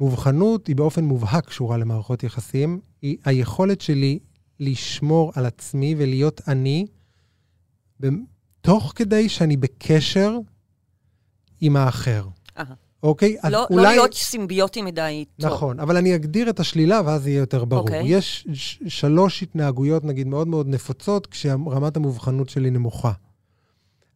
[0.00, 2.80] מובחנות היא באופן מובהק קשורה למערכות יחסים.
[3.02, 4.18] היא היכולת שלי
[4.60, 6.86] לשמור על עצמי ולהיות אני,
[8.60, 10.38] תוך כדי שאני בקשר
[11.60, 12.28] עם האחר.
[12.58, 12.74] אהה.
[13.02, 13.36] אוקיי?
[13.42, 15.46] אז לא, לא להיות סימביוטי מדי איתו.
[15.46, 17.82] נכון, אבל אני אגדיר את השלילה ואז יהיה יותר ברור.
[17.82, 18.02] אוקיי.
[18.06, 18.48] יש
[18.88, 23.12] שלוש התנהגויות, נגיד, מאוד מאוד נפוצות, כשרמת המובחנות שלי נמוכה.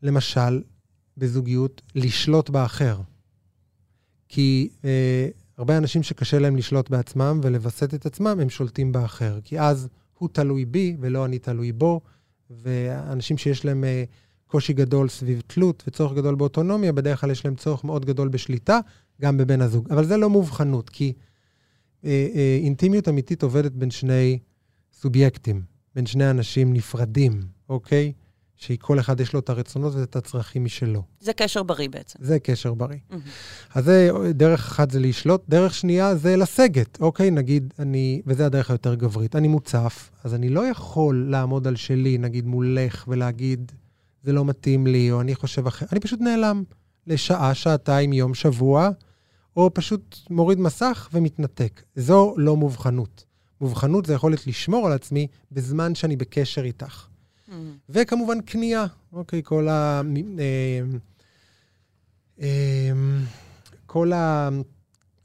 [0.02, 0.62] למשל,
[1.16, 3.00] בזוגיות, לשלוט באחר.
[4.28, 9.38] כי אה, הרבה אנשים שקשה להם לשלוט בעצמם ולווסת את עצמם, הם שולטים באחר.
[9.44, 12.00] כי אז הוא תלוי בי ולא אני תלוי בו,
[12.50, 14.04] ואנשים שיש להם אה,
[14.46, 18.80] קושי גדול סביב תלות וצורך גדול באוטונומיה, בדרך כלל יש להם צורך מאוד גדול בשליטה,
[19.20, 19.92] גם בבן הזוג.
[19.92, 21.12] אבל זה לא מובחנות, כי
[22.04, 24.38] אה, אה, אינטימיות אמיתית עובדת בין שני
[24.92, 25.62] סובייקטים,
[25.94, 28.12] בין שני אנשים נפרדים, אוקיי?
[28.58, 31.02] שכל אחד יש לו את הרצונות ואת הצרכים משלו.
[31.20, 32.18] זה קשר בריא בעצם.
[32.22, 32.98] זה קשר בריא.
[33.10, 33.22] מהמם.
[33.74, 37.30] אז זה, דרך אחת זה לשלוט, דרך שנייה זה לסגת, אוקיי?
[37.30, 42.18] נגיד, אני, וזה הדרך היותר גברית, אני מוצף, אז אני לא יכול לעמוד על שלי,
[42.18, 43.72] נגיד מולך, ולהגיד,
[44.22, 46.62] זה לא מתאים לי, או אני חושב אחר, אני פשוט נעלם
[47.06, 48.90] לשעה, שעתיים, יום, שבוע,
[49.56, 51.82] או פשוט מוריד מסך ומתנתק.
[51.96, 53.24] זו לא מובחנות.
[53.60, 57.06] מובחנות זה יכולת לשמור על עצמי בזמן שאני בקשר איתך.
[57.48, 57.76] מהמם.
[57.88, 60.02] וכמובן קנייה, אוקיי, כל ה...
[60.38, 60.80] אה,
[62.40, 62.92] אה,
[63.86, 64.12] כל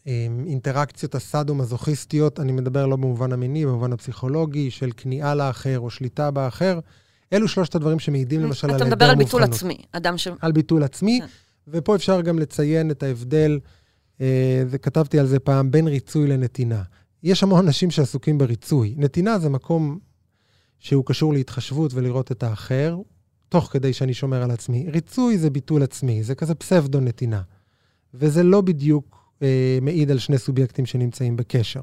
[0.05, 6.79] האינטראקציות הסאדו-מזוכיסטיות, אני מדבר לא במובן המיני, במובן הפסיכולוגי, של כניעה לאחר או שליטה באחר,
[7.33, 9.41] אלו שלושת הדברים שמעידים למשל על אתה היעדר מדבר על מובחנות.
[9.41, 9.77] ביטול עצמי.
[9.91, 10.27] אדם ש...
[10.41, 11.27] על ביטול עצמי, כן.
[11.67, 13.59] ופה אפשר גם לציין את ההבדל,
[14.21, 16.83] אה, וכתבתי על זה פעם, בין ריצוי לנתינה.
[17.23, 18.95] יש המון אנשים שעסוקים בריצוי.
[18.97, 19.99] נתינה זה מקום
[20.83, 22.97] שהוא קשור להתחשבות ולראות את האחר,
[23.49, 24.85] תוך כדי שאני שומר על עצמי.
[24.89, 27.41] ריצוי זה ביטול עצמי, זה כזה פסבדו-נתינה.
[28.13, 31.79] וזה לא בדיוק אה, מעיד על שני סובייקטים שנמצאים בקשר,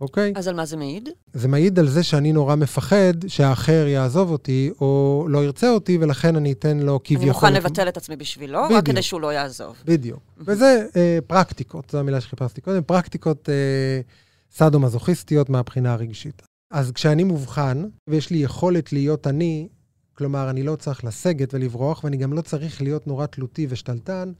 [0.00, 0.32] אוקיי?
[0.36, 1.08] אז על מה זה מעיד?
[1.32, 6.36] זה מעיד על זה שאני נורא מפחד שהאחר יעזוב אותי או לא ירצה אותי, ולכן
[6.36, 7.22] אני אתן לו כביכול...
[7.22, 8.78] אני מוכן לבטל את עצמי בשבילו, בדיוק.
[8.78, 9.76] רק כדי שהוא לא יעזוב.
[9.84, 10.20] בדיוק.
[10.38, 14.00] וזה אה, פרקטיקות, זו המילה שחיפשתי קודם, פרקטיקות אה,
[14.50, 16.47] סאדו-מזוכיסטיות מהבחינה הרגשית.
[16.70, 19.68] אז כשאני מובחן, ויש לי יכולת להיות אני,
[20.14, 24.32] כלומר, אני לא צריך לסגת ולברוח, ואני גם לא צריך להיות נורא תלותי ושתלטן,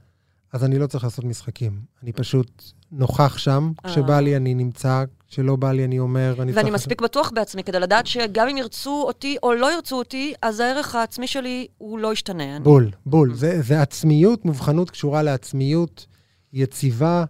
[0.53, 1.79] אז אני לא צריך לעשות משחקים.
[2.03, 4.21] אני פשוט נוכח שם, כשבא אה.
[4.21, 6.73] לי אני נמצא, כשלא בא לי אני אומר, אני ואני צריך...
[6.73, 10.95] מספיק בטוח בעצמי כדי לדעת שגם אם ירצו אותי או לא ירצו אותי, אז הערך
[10.95, 12.55] העצמי שלי הוא לא ישתנה.
[12.55, 13.33] אני- בול, בול.
[13.33, 16.05] זה, זה עצמיות, מובחנות קשורה לעצמיות
[16.53, 17.25] יציבה,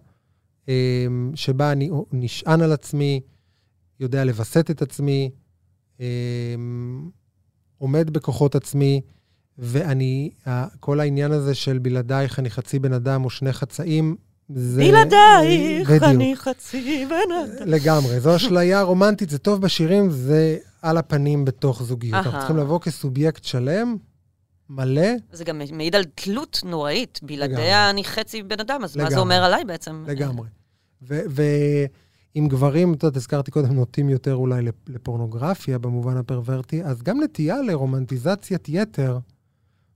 [0.68, 3.22] אמ, שבה אני נשען על עצמי,
[4.00, 5.32] יודע לווסת את עצמי,
[6.00, 7.10] אמ,
[7.78, 9.02] עומד בכוחות עצמי,
[9.58, 10.30] ואני,
[10.80, 14.16] כל העניין הזה של בלעדייך אני חצי בן אדם או שני חצאים,
[14.56, 14.82] זה...
[14.82, 16.04] בלעדייך בדיוק.
[16.04, 17.68] אני חצי בן אדם.
[17.68, 22.14] לגמרי, זו אשליה רומנטית, זה טוב בשירים, זה על הפנים בתוך זוגיות.
[22.26, 22.40] אנחנו.
[22.40, 23.98] צריכים לבוא כסובייקט שלם,
[24.70, 27.20] מלא, זה גם מעיד על תלות נוראית.
[27.24, 27.48] לגמרי.
[27.48, 29.16] בלעדיה אני חצי בן אדם, אז מה לגמרי.
[29.16, 30.04] זה אומר עליי בעצם?
[30.08, 30.48] לגמרי.
[32.36, 37.22] ועם גברים, את יודעת, הזכרתי קודם, נוטים יותר אולי לפ- לפורנוגרפיה במובן הפרוורטי, אז גם
[37.24, 39.20] נטייה לרומנטיזציית יתר,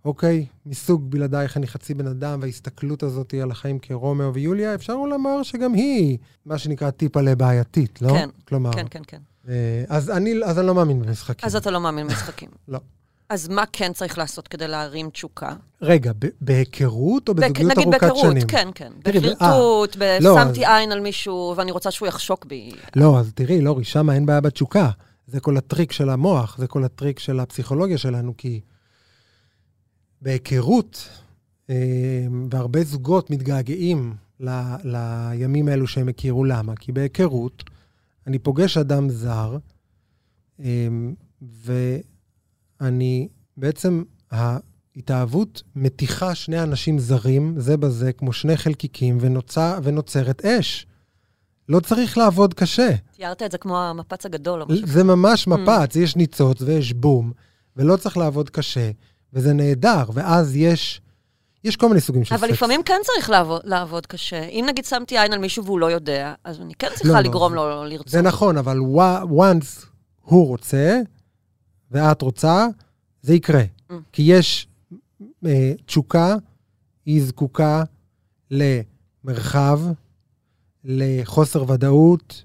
[0.06, 5.44] אוקיי, מסוג בלעדייך אני חצי בן אדם, וההסתכלות הזאת על החיים כרומאו ויוליה, אפשר לומר
[5.44, 8.10] שגם היא, מה שנקרא, טיפה לבעייתית, לא?
[8.10, 9.22] כן, כלומר, כן, כן, כן.
[9.48, 11.48] אה, אז אני, אז אני לא מאמין במשחקים.
[11.48, 12.50] אז אתה לא מאמין במשחקים.
[12.68, 12.80] לא.
[13.30, 15.54] אז מה כן צריך לעשות כדי להרים תשוקה?
[15.82, 18.48] רגע, בהיכרות או בזוגיות נגיד ארוכת בהיכרות, שנים?
[18.48, 18.92] כן, כן.
[19.04, 22.72] תראי, בפלירטוט, לא, שמתי עין על מישהו ואני רוצה שהוא יחשוק בי.
[22.96, 24.90] לא, אז תראי, לורי, שם אין בעיה בתשוקה.
[25.28, 28.62] זה כל הטריק של המוח, זה כל הטריק של הפסיכולוגיה שלנו, כי
[30.22, 31.10] בהיכרות,
[31.70, 31.76] אה,
[32.52, 34.50] והרבה זוגות מתגעגעים ל,
[34.84, 36.44] לימים האלו שהם הכירו.
[36.44, 36.76] למה?
[36.76, 37.64] כי בהיכרות,
[38.28, 39.58] אני פוגש אדם זר,
[40.60, 40.88] אה,
[42.82, 50.88] ואני בעצם, ההתאהבות מתיחה שני אנשים זרים זה בזה, כמו שני חלקיקים, ונוצר, ונוצרת אש.
[51.70, 52.90] לא צריך לעבוד קשה.
[53.16, 54.88] תיארת את זה כמו המפץ הגדול או משהו.
[54.88, 57.32] זה ממש מפץ, יש ניצוץ ויש בום,
[57.78, 58.92] ולא צריך לעבוד קשה,
[59.34, 61.02] וזה נהדר, ואז יש,
[61.64, 62.58] יש כל מיני סוגים של אבל סקס.
[62.58, 64.44] לפעמים כן צריך לעבוד, לעבוד קשה.
[64.44, 67.54] אם נגיד שמתי עין על מישהו והוא לא יודע, אז אני כן צריכה לא, לגרום
[67.54, 68.08] לא, לו לרצות.
[68.08, 68.78] זה נכון, אבל
[69.24, 69.86] once
[70.22, 71.02] הוא רוצה,
[71.94, 72.68] ואת רוצה,
[73.22, 73.64] זה יקרה.
[73.64, 73.94] Mm.
[74.12, 74.68] כי יש
[75.46, 76.36] אה, תשוקה,
[77.06, 77.84] היא זקוקה
[78.52, 79.80] למרחב,
[80.84, 82.44] לחוסר ודאות,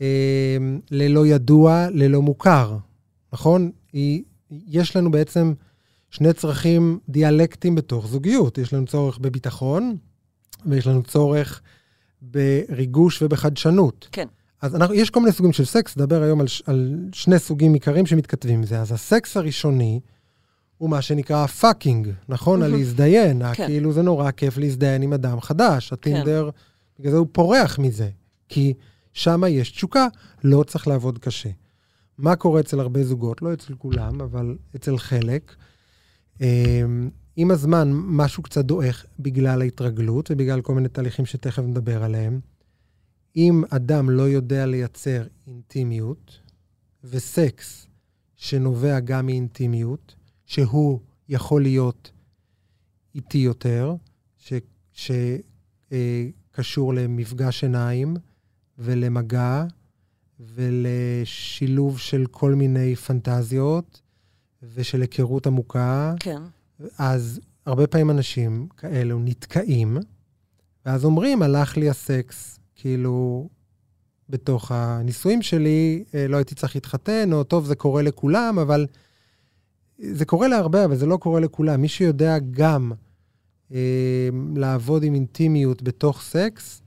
[0.00, 0.56] אה,
[0.90, 2.76] ללא ידוע, ללא מוכר,
[3.32, 3.70] נכון?
[3.92, 5.54] היא, יש לנו בעצם
[6.10, 8.58] שני צרכים דיאלקטיים בתוך זוגיות.
[8.58, 9.96] יש לנו צורך בביטחון,
[10.66, 11.62] ויש לנו צורך
[12.22, 14.08] בריגוש ובחדשנות.
[14.12, 14.28] כן.
[14.64, 18.06] אז אנחנו, יש כל מיני סוגים של סקס, נדבר היום על, על שני סוגים עיקריים
[18.06, 18.80] שמתכתבים עם זה.
[18.80, 20.00] אז הסקס הראשוני
[20.78, 22.62] הוא מה שנקרא fucking, נכון?
[22.62, 22.82] על מהמם.
[22.82, 23.66] להזדיין, כן.
[23.66, 25.92] כאילו זה נורא כיף להזדיין עם אדם חדש.
[25.92, 26.50] הטינדר,
[26.98, 28.08] בגלל זה הוא פורח מזה,
[28.48, 28.74] כי
[29.12, 30.06] שם יש תשוקה,
[30.44, 31.50] לא צריך לעבוד קשה.
[32.18, 33.42] מה קורה אצל הרבה זוגות?
[33.42, 35.54] לא אצל כולם, אבל אצל חלק.
[36.40, 42.40] אמ, עם הזמן משהו קצת דועך בגלל ההתרגלות ובגלל כל מיני תהליכים שתכף נדבר עליהם.
[43.36, 46.40] אם אדם לא יודע לייצר אינטימיות
[47.04, 47.86] וסקס
[48.36, 50.14] שנובע גם מאינטימיות,
[50.46, 52.12] שהוא יכול להיות
[53.14, 53.94] איטי יותר,
[54.92, 58.16] שקשור למפגש עיניים
[58.78, 59.64] ולמגע
[60.40, 64.00] ולשילוב של כל מיני פנטזיות
[64.74, 66.42] ושל היכרות עמוקה, כן.
[66.98, 69.96] אז הרבה פעמים אנשים כאלו נתקעים,
[70.86, 73.48] ואז אומרים, הלך לי הסקס, כאילו,
[74.28, 78.86] בתוך הנישואים שלי, אה, לא הייתי צריך להתחתן, או טוב, זה קורה לכולם, אבל
[79.98, 81.80] זה קורה להרבה, אבל זה לא קורה לכולם.
[81.80, 82.92] מי שיודע גם
[83.72, 86.82] אה, לעבוד עם אינטימיות בתוך סקס,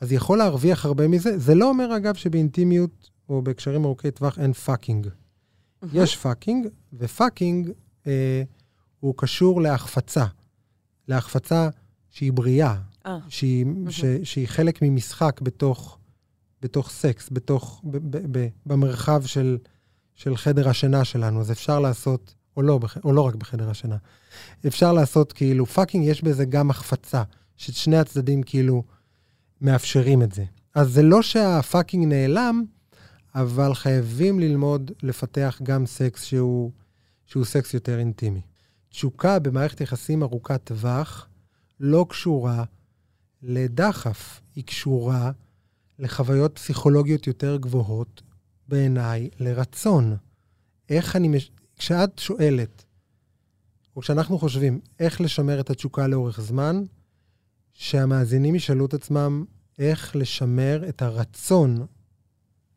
[0.00, 1.38] אז יכול להרוויח הרבה מזה.
[1.38, 5.08] זה לא אומר, אגב, שבאינטימיות או בהקשרים ארוכי טווח אין fucking.
[5.92, 7.70] יש fucking, ו fucking
[8.06, 8.42] אה,
[9.00, 10.24] הוא קשור להחפצה.
[11.08, 11.68] להחפצה
[12.10, 15.98] שהיא בריאה, אה, שהיא, ש, שהיא חלק ממשחק בתוך,
[16.62, 19.58] בתוך סקס, בתוך, ב, ב, ב, במרחב של,
[20.14, 21.40] של חדר השינה שלנו.
[21.40, 23.96] אז אפשר לעשות, או לא, או לא רק בחדר השינה,
[24.66, 27.22] אפשר לעשות כאילו, fucking יש בזה גם החפצה,
[27.56, 28.82] ששני הצדדים כאילו
[29.60, 30.44] מאפשרים את זה.
[30.74, 32.64] אז זה לא שה fucking נעלם,
[33.34, 36.70] אבל חייבים ללמוד לפתח גם סקס שהוא,
[37.26, 38.40] שהוא סקס יותר אינטימי.
[38.88, 41.28] תשוקה במערכת יחסים ארוכת טווח
[41.80, 42.64] לא קשורה
[43.42, 45.30] לדחף, היא קשורה
[45.98, 48.22] לחוויות פסיכולוגיות יותר גבוהות,
[48.68, 50.16] בעיניי, לרצון.
[50.88, 51.28] איך אני...
[51.28, 51.50] מש...
[51.78, 52.84] כשאת שואלת,
[53.96, 56.82] או כשאנחנו חושבים איך לשמר את התשוקה לאורך זמן,
[57.72, 59.44] שהמאזינים ישאלו את עצמם
[59.78, 61.86] איך לשמר את הרצון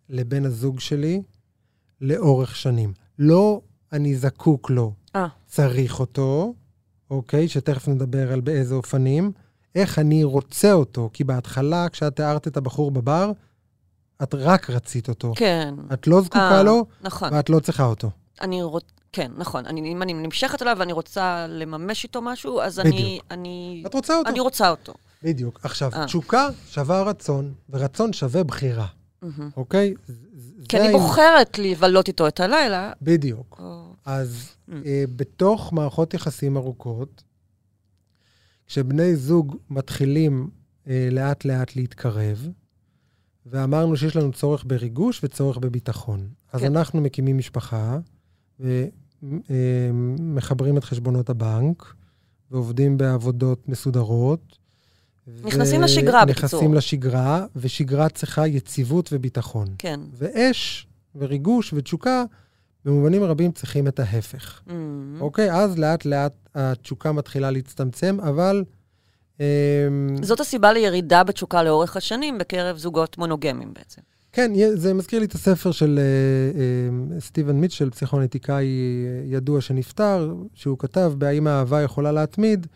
[0.09, 1.21] לבן הזוג שלי
[2.01, 2.93] לאורך שנים.
[3.19, 5.27] לא אני זקוק לו, אה.
[5.47, 6.53] צריך אותו,
[7.09, 7.47] אוקיי?
[7.47, 9.31] שתכף נדבר על באיזה אופנים.
[9.75, 13.31] איך אני רוצה אותו, כי בהתחלה, כשאת תיארת את הבחור בבר,
[14.23, 15.33] את רק רצית אותו.
[15.35, 15.75] כן.
[15.93, 17.33] את לא זקוקה אה, לו, נכון.
[17.33, 18.09] ואת לא צריכה אותו.
[18.41, 18.83] אני רוצ...
[19.11, 19.65] כן, נכון.
[19.65, 22.91] אני, אם אני נמשכת אליו ואני רוצה לממש איתו משהו, אז אני...
[22.91, 23.25] בדיוק.
[23.31, 24.29] אני, את רוצה אותו.
[24.29, 24.93] אני רוצה אותו.
[25.23, 25.59] בדיוק.
[25.63, 26.05] עכשיו, אה.
[26.05, 28.85] תשוקה שווה רצון, ורצון שווה בחירה,
[29.21, 29.49] מהמם.
[29.57, 29.93] אוקיי?
[30.69, 30.91] כי אני.
[30.91, 32.91] בוחרת לבלות איתו את הלילה.
[33.01, 33.57] בדיוק.
[33.59, 33.93] או...
[34.05, 34.73] אז Mm.
[34.85, 37.23] אה, בתוך מערכות יחסים ארוכות,
[38.69, 40.49] כשבני זוג מתחילים
[40.87, 42.47] אה, לאט-לאט להתקרב,
[43.45, 46.27] ואמרנו שיש לנו צורך בריגוש וצורך בביטחון.
[46.53, 46.75] אז כן.
[46.75, 47.99] אנחנו מקימים משפחה,
[49.19, 51.93] ומחברים את חשבונות הבנק,
[52.51, 54.57] ועובדים בעבודות מסודרות.
[55.43, 56.47] נכנסים לשגרה, בקיצור.
[56.47, 59.67] נכנסים לשגרה, ושגרה צריכה יציבות וביטחון.
[59.77, 59.99] כן.
[60.13, 62.23] ואש וריגוש ותשוקה,
[62.89, 64.61] במובנים רבים צריכים את ההפך.
[64.67, 65.21] מהמם.
[65.21, 65.51] אוקיי?
[65.51, 68.63] אז לאט-לאט התשוקה מתחילה להצטמצם, אבל...
[69.39, 69.45] אמ,
[70.21, 74.01] זאת הסיבה לירידה בתשוקה לאורך השנים בקרב זוגות מונוגמיים בעצם.
[74.31, 76.03] כן, זה מזכיר לי את הספר של אה,
[77.15, 82.67] אה, סטיבן מיטשל, פסיכואנליטיקאי אה, ידוע שנפטר, שהוא כתב ב"האם האהבה יכולה להתמיד",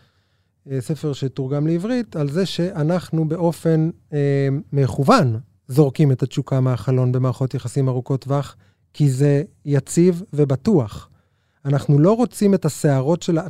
[0.72, 7.54] אה, ספר שתורגם לעברית, על זה שאנחנו באופן אה, מכוון זורקים את התשוקה מהחלון במערכות
[7.54, 8.56] יחסים ארוכות טווח,
[8.94, 11.10] כי זה יציב ובטוח.
[11.66, 13.42] אנחנו לא רוצים את הסערות של ה...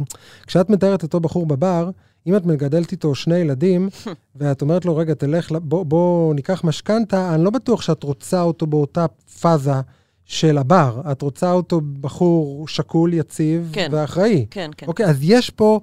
[0.48, 1.90] כשאת מתארת אותו בחור בבר,
[2.28, 3.90] אם את מגדלת איתו שני ילדים,
[4.36, 8.68] ואת אומרת לו, רגע, תלך, בוא, בוא ניקח משכנתה, אני לא בטוח שאת רוצה אותו
[8.68, 9.06] באותה
[9.42, 9.82] פאזה
[10.26, 11.02] של הבר.
[11.12, 13.88] את רוצה אותו בחור שקול, יציב כן.
[13.92, 14.46] ואחראי.
[14.50, 14.88] כן, כן.
[14.88, 15.80] אוקיי, אז יש פה...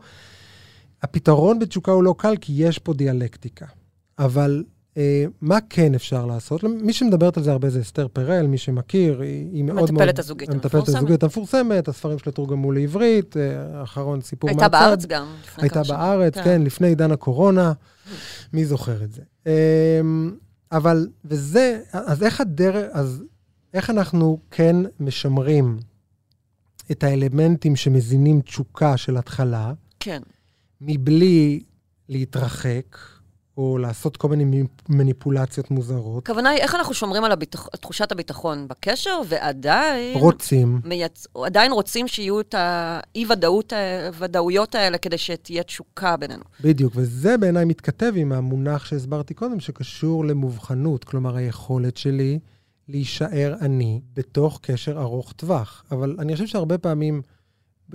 [1.03, 3.66] הפתרון בתשוקה הוא לא קל, כי יש פה דיאלקטיקה.
[4.18, 4.64] אבל
[5.40, 6.64] מה כן אפשר לעשות?
[6.64, 9.90] מי שמדברת על זה הרבה זה אסתר פרל, מי שמכיר, היא, מאוד מאוד...
[9.90, 10.96] המטפלת הזוגית המטפלת המפורסמת.
[10.96, 14.72] הזוגית המפורסמת, הספרים שלה תורגמו לעברית, אה, האחרון סיפור הייתה מהצד.
[14.72, 15.26] בארץ גם.
[15.57, 15.83] הייתה.
[15.88, 17.72] בארץ, כן, לפני עידן הקורונה.
[18.53, 19.22] מי זוכר את זה?
[19.46, 20.33] אמ,
[20.72, 23.22] אבל, וזה, אז איך הדרך, אז
[23.74, 25.79] איך אנחנו כן משמרים
[26.90, 30.22] את האלמנטים שמזינים תשוקה של התחלה, כן.
[30.81, 31.62] מבלי
[32.09, 32.96] להתרחק,
[33.61, 36.23] או לעשות כל מיני מניפולציות מוזרות.
[36.23, 37.68] הכוונה היא, איך אנחנו שומרים על הביטח...
[37.68, 40.18] תחושת הביטחון בקשר, ועדיין...
[40.18, 40.81] רוצים.
[40.85, 41.27] מייצ...
[41.44, 46.42] עדיין רוצים שיהיו את האי-ודאויות האלה כדי שתהיה תשוקה בינינו.
[46.61, 51.05] בדיוק, וזה בעיניי מתכתב עם המונח שהסברתי קודם, שקשור למובחנות.
[51.05, 52.38] כלומר, היכולת שלי
[52.88, 55.85] להישאר אני בתוך קשר ארוך טווח.
[55.90, 57.23] אבל אני חושב שהרבה פעמים,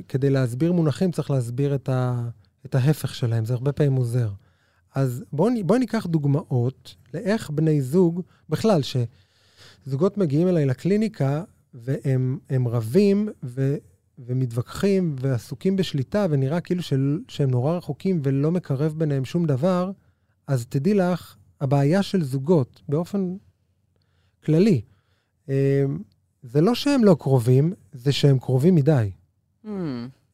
[0.07, 2.21] כדי להסביר מונחים, צריך להסביר את, ה...
[2.65, 3.45] את ההפך שלהם.
[3.45, 4.29] זה הרבה פעמים עוזר.
[4.95, 13.29] אז בואו בוא ניקח דוגמאות לאיך בני זוג, בכלל, שזוגות מגיעים אליי לקליניקה והם רבים
[13.43, 13.75] ו,
[14.19, 19.91] ומתווכחים ועסוקים בשליטה, ונראה כאילו של, שהם נורא רחוקים ולא מקרב ביניהם שום דבר,
[20.47, 23.35] אז תדעי לך, הבעיה של זוגות, באופן
[24.43, 24.81] כללי,
[25.49, 25.53] אמ,
[26.43, 29.11] זה לא שהם לא קרובים, זה שהם קרובים מדי.
[29.65, 29.69] Mm.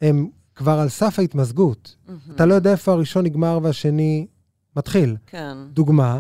[0.02, 1.96] הם כבר על סף ההתמזגות.
[2.08, 2.12] Mm-hmm.
[2.36, 4.28] אתה לא יודע איפה הראשון נגמר והשני
[4.76, 5.18] מתחיל.
[5.28, 5.58] כן.
[5.74, 6.20] דוגמה,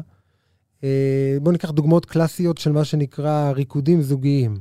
[0.83, 4.59] אה, בואו ניקח דוגמאות קלאסיות של מה שנקרא ריקודים זוגיים.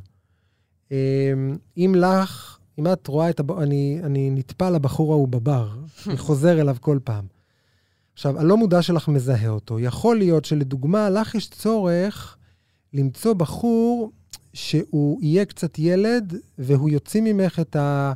[0.92, 1.32] אה,
[1.76, 5.68] אם לך, אם את רואה את הבחור, אני, אני נטפל לבחור ההוא בבר,
[6.06, 7.26] אני חוזר אליו כל פעם.
[8.12, 9.80] עכשיו, הלא מודע שלך מזהה אותו.
[9.80, 12.36] יכול להיות שלדוגמה, לך יש צורך
[12.92, 14.12] למצוא בחור
[14.52, 18.12] שהוא יהיה קצת ילד, והוא יוציא ממך את, ה,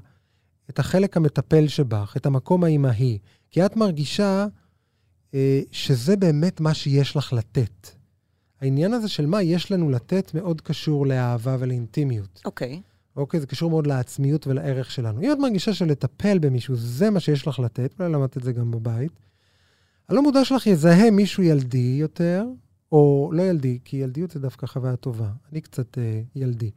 [0.71, 3.19] את החלק המטפל שבך, את המקום האימהי.
[3.51, 4.47] כי את מרגישה
[5.71, 7.89] שזה באמת מה שיש לך לתת.
[8.61, 12.43] העניין הזה של מה יש לנו לתת מאוד קשור לאהבה ולאינטימיות.
[12.45, 12.81] אוקיי.
[12.85, 12.95] Okay.
[13.17, 15.21] אוקיי, זה קשור מאוד לעצמיות ולערך שלנו.
[15.21, 18.71] אם את מרגישה שלטפל במישהו זה מה שיש לך לתת, אולי למדת את זה גם
[18.71, 19.13] בבית,
[20.09, 22.45] הלא מודע שלך יזהה מישהו ילדי יותר,
[22.93, 25.31] או לא ילדי, כי ילדיות זה דווקא חוויה טובה.
[25.53, 26.71] אני קצת אה, ילדי.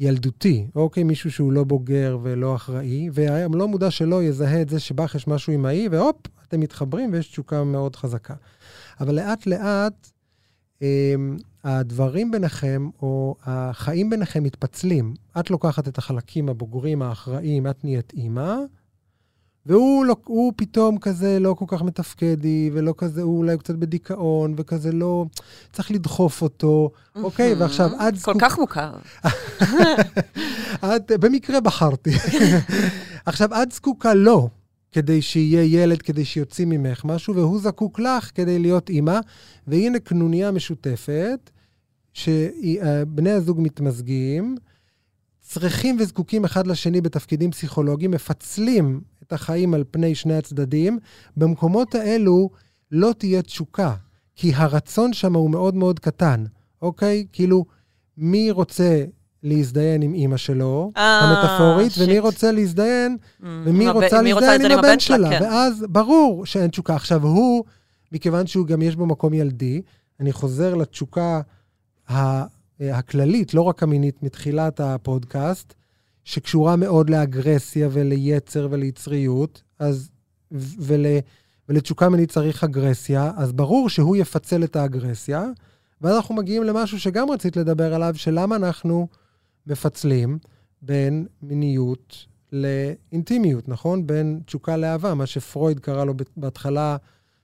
[0.00, 1.02] ילדותי, אוקיי?
[1.02, 5.54] מישהו שהוא לא בוגר ולא אחראי, והלא מודע שלו יזהה את זה שבך יש משהו
[5.54, 6.16] אמאי, והופ,
[6.48, 8.34] אתם מתחברים ויש תשוקה מאוד חזקה.
[9.00, 10.10] אבל לאט-לאט,
[10.82, 11.14] אה,
[11.64, 15.14] הדברים ביניכם, או החיים ביניכם מתפצלים.
[15.40, 18.56] את לוקחת את החלקים הבוגרים, האחראיים, את נהיית אימא,
[19.66, 24.54] והוא לא, הוא פתאום כזה לא כל כך מתפקדי, ולא כזה, הוא אולי קצת בדיכאון,
[24.56, 25.24] וכזה לא,
[25.72, 27.54] צריך לדחוף אותו, אוקיי?
[27.54, 28.34] ועכשיו את זקוק...
[28.34, 28.92] כל כך מוכר.
[30.96, 32.10] את, במקרה בחרתי.
[33.26, 34.48] עכשיו, את זקוקה לו,
[34.92, 39.20] כדי שיהיה ילד, כדי שיוציא ממך משהו, והוא זקוק לך כדי להיות אימא,
[39.66, 41.50] והנה קנוניה משותפת,
[42.12, 44.56] שבני הזוג מתמזגים,
[45.40, 49.00] צריכים וזקוקים אחד לשני בתפקידים פסיכולוגיים, מפצלים
[49.32, 50.98] החיים על פני שני הצדדים,
[51.36, 52.50] במקומות האלו
[52.90, 53.94] לא תהיה תשוקה,
[54.36, 56.44] כי הרצון שם הוא מאוד מאוד קטן,
[56.82, 57.26] אוקיי?
[57.32, 57.64] כאילו,
[58.16, 59.04] מי רוצה
[59.42, 65.00] להזדיין עם אימא שלו, אה, המטאפורית, ומי רוצה להזדיין, mm, ומי רוצה להזדיין עם הבן
[65.00, 65.30] שלה.
[65.30, 65.42] כן.
[65.42, 66.94] ואז ברור שאין תשוקה.
[66.94, 67.64] עכשיו, הוא,
[68.12, 69.82] מכיוון שהוא גם יש בו מקום ילדי,
[70.20, 71.40] אני חוזר לתשוקה
[72.80, 75.74] הכללית, לא רק המינית, מתחילת הפודקאסט,
[76.24, 80.10] שקשורה מאוד לאגרסיה וליצר וליצריות, אז,
[80.78, 81.06] ול,
[81.68, 85.44] ולתשוקה מינית צריך אגרסיה, אז ברור שהוא יפצל את האגרסיה,
[86.00, 89.08] ואז אנחנו מגיעים למשהו שגם רצית לדבר עליו, שלמה אנחנו
[89.66, 90.38] מפצלים
[90.82, 94.06] בין מיניות לאינטימיות, נכון?
[94.06, 96.96] בין תשוקה לאהבה, מה שפרויד קרא לו בהתחלה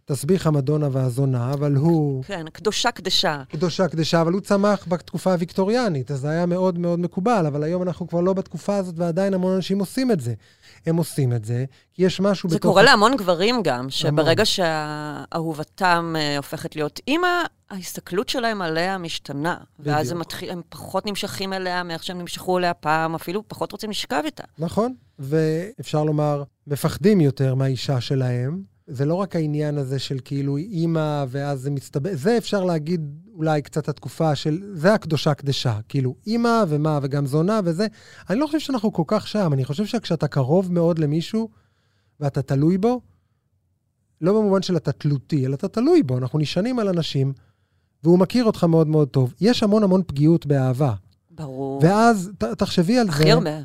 [0.08, 2.24] תסביך המדונה והזונה, אבל הוא...
[2.24, 3.42] כן, קדושה קדשה.
[3.48, 7.82] קדושה קדשה, אבל הוא צמח בתקופה הוויקטוריאנית, אז זה היה מאוד מאוד מקובל, אבל היום
[7.82, 10.34] אנחנו כבר לא בתקופה הזאת, ועדיין המון אנשים עושים את זה.
[10.86, 12.68] הם עושים את זה, כי יש משהו זה בתוך...
[12.68, 19.56] זה קורה להמון גברים גם, שברגע שאהובתם uh, הופכת להיות אימא, ההסתכלות שלהם עליה משתנה.
[19.78, 19.96] בדיוק.
[19.96, 23.90] ואז הם, מתחיל, הם פחות נמשכים אליה מאיך שהם נמשכו אליה פעם, אפילו פחות רוצים
[23.90, 24.44] לשכב איתה.
[24.58, 28.77] נכון, ואפשר לומר, מפחדים יותר מהאישה שלהם.
[28.88, 33.00] זה לא רק העניין הזה של כאילו אימא, ואז זה מצטבר, זה אפשר להגיד
[33.34, 35.78] אולי קצת התקופה של, זה הקדושה קדשה.
[35.88, 37.86] כאילו, אימא ומה, וגם זונה וזה.
[38.30, 41.48] אני לא חושב שאנחנו כל כך שם, אני חושב שכשאתה קרוב מאוד למישהו,
[42.20, 43.00] ואתה תלוי בו,
[44.20, 47.32] לא במובן של אתה תלותי, אלא אתה תלוי בו, אנחנו נשענים על אנשים,
[48.04, 49.34] והוא מכיר אותך מאוד מאוד טוב.
[49.40, 50.94] יש המון המון פגיעות באהבה.
[51.30, 51.80] ברור.
[51.82, 53.12] ואז ת, תחשבי על זה.
[53.12, 53.60] הכי הרבה.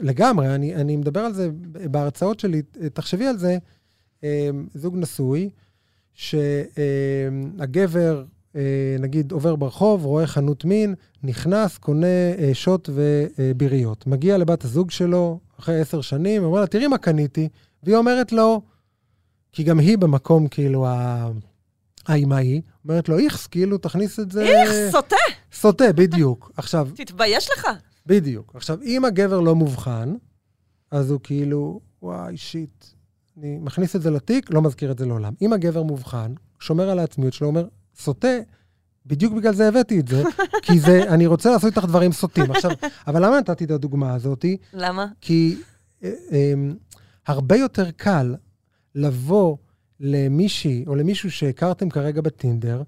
[0.00, 1.50] לגמרי, אני, אני מדבר על זה
[1.90, 3.58] בהרצאות שלי, תחשבי על זה.
[4.22, 5.50] אמ, זוג נשוי,
[7.54, 8.24] שהגבר,
[8.56, 12.06] אה, נגיד, עובר ברחוב, רואה חנות מין, נכנס, קונה
[12.38, 14.06] אה, שוט וביריות.
[14.06, 17.48] מגיע לבת הזוג שלו אחרי עשר שנים, אומר לה, תראי מה קניתי,
[17.82, 18.62] והיא אומרת לו,
[19.52, 20.86] כי גם היא במקום, כאילו,
[22.06, 24.42] האימהי, אומרת לו, איכס, כאילו, תכניס את זה...
[24.42, 25.16] איכס, סוטה.
[25.52, 26.52] סוטה, בדיוק.
[26.56, 26.88] עכשיו...
[26.96, 27.66] תתבייש לך.
[28.06, 28.52] בדיוק.
[28.54, 30.14] עכשיו, אם הגבר לא מובחן,
[30.90, 32.84] אז הוא כאילו, וואי, שיט,
[33.40, 35.32] אני מכניס את זה לתיק, לא מזכיר את זה לעולם.
[35.42, 37.66] אם הגבר מובחן, שומר על העצמיות שלו, אומר,
[37.96, 38.38] סוטה,
[39.06, 40.22] בדיוק בגלל זה הבאתי את זה,
[40.62, 42.50] כי זה, אני רוצה לעשות איתך דברים סוטים.
[42.50, 42.70] עכשיו,
[43.06, 44.44] אבל למה נתתי את הדוגמה הזאת?
[44.72, 45.06] למה?
[45.20, 45.56] כי
[46.04, 46.54] אה, אה,
[47.26, 48.34] הרבה יותר קל
[48.94, 49.56] לבוא
[50.00, 52.82] למישהי או למישהו שהכרתם כרגע בטינדר,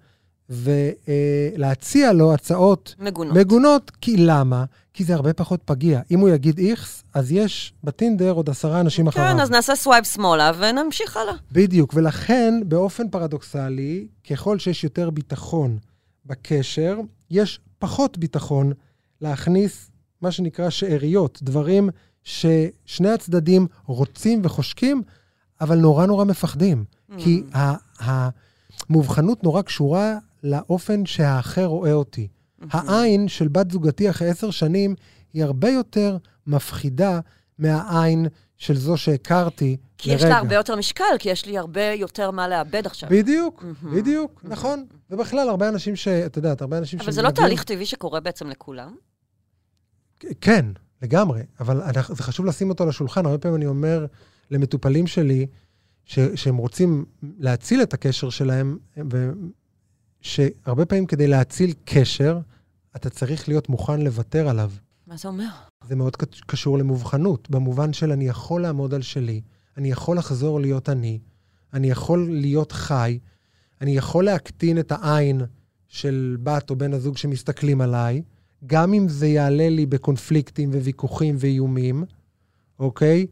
[0.53, 3.37] ולהציע לו הצעות מגונות.
[3.37, 4.65] מגונות, כי למה?
[4.95, 6.01] כי זה הרבה פחות פגיע.
[6.11, 9.33] אם הוא יגיד איכס, אז יש בטינדר עוד עשרה אנשים אחריו.
[9.35, 11.35] כן, אז נעשה swipe שמאלה ונמשיך הלאה.
[11.53, 15.79] בדיוק, ולכן באופן פרדוקסלי, ככל שיש יותר ביטחון
[16.27, 16.99] בקשר,
[17.31, 18.73] יש פחות ביטחון
[19.21, 19.91] להכניס
[20.23, 21.89] מה שנקרא שאריות, דברים
[22.25, 25.03] ששני הצדדים רוצים וחושקים,
[25.61, 26.85] אבל נורא נורא מפחדים.
[27.19, 27.75] כי ה-
[28.89, 32.29] המובחנות נורא קשורה לאופן שהאחר רואה אותי.
[32.71, 34.95] העין של בת זוגתי אחרי עשר שנים
[35.33, 36.17] היא הרבה יותר
[36.47, 37.21] מפחידה
[37.59, 38.27] מהעין
[38.57, 40.21] של זו שהכרתי כי לרגע.
[40.23, 43.09] יש לה הרבה יותר משקל, כי יש לי הרבה יותר מה לאבד עכשיו.
[43.13, 43.65] בדיוק.
[43.95, 44.87] בדיוק, נכון.
[45.11, 46.09] ובכלל, הרבה אנשים ש...
[46.09, 48.95] את יודעת, הרבה אנשים אבל זה לא תהליך טבעי שקורה בעצם לכולם?
[50.41, 50.67] כן,
[51.03, 53.27] לגמרי, אבל אנחנו- זה חשוב לשים אותו על השולחן.
[53.27, 54.07] הרבה פעמים אני אומר
[54.51, 55.47] למטופלים שלי,
[56.05, 57.05] ש, שהם רוצים
[57.39, 58.79] להציל את הקשר שלהם,
[60.23, 62.39] שהרבה פעמים כדי להציל קשר,
[62.97, 64.71] אתה צריך להיות מוכן לוותר עליו.
[65.07, 65.49] מה זה אומר?
[65.89, 66.17] זה מאוד
[66.47, 69.41] קשור למובחנות, במובן של אני יכול לעמוד על שלי,
[69.77, 71.19] אני יכול לחזור להיות אני,
[71.75, 73.19] אני יכול להיות חי,
[73.81, 75.41] אני יכול להקטין את העין
[75.89, 78.23] של בת או בן הזוג שמסתכלים עליי,
[78.67, 82.05] גם אם זה יעלה לי בקונפליקטים וויכוחים ואיומים,
[82.79, 83.27] אוקיי?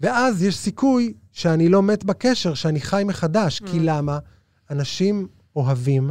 [0.00, 3.60] ואז יש סיכוי שאני לא מת בקשר, שאני חי מחדש.
[3.60, 3.82] כי Mm.
[3.82, 4.18] למה?
[4.70, 6.10] אנשים אוהבים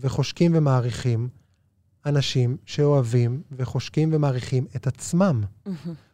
[0.00, 1.28] וחושקים ומעריכים
[2.06, 5.42] אנשים שאוהבים וחושקים ומעריכים את עצמם,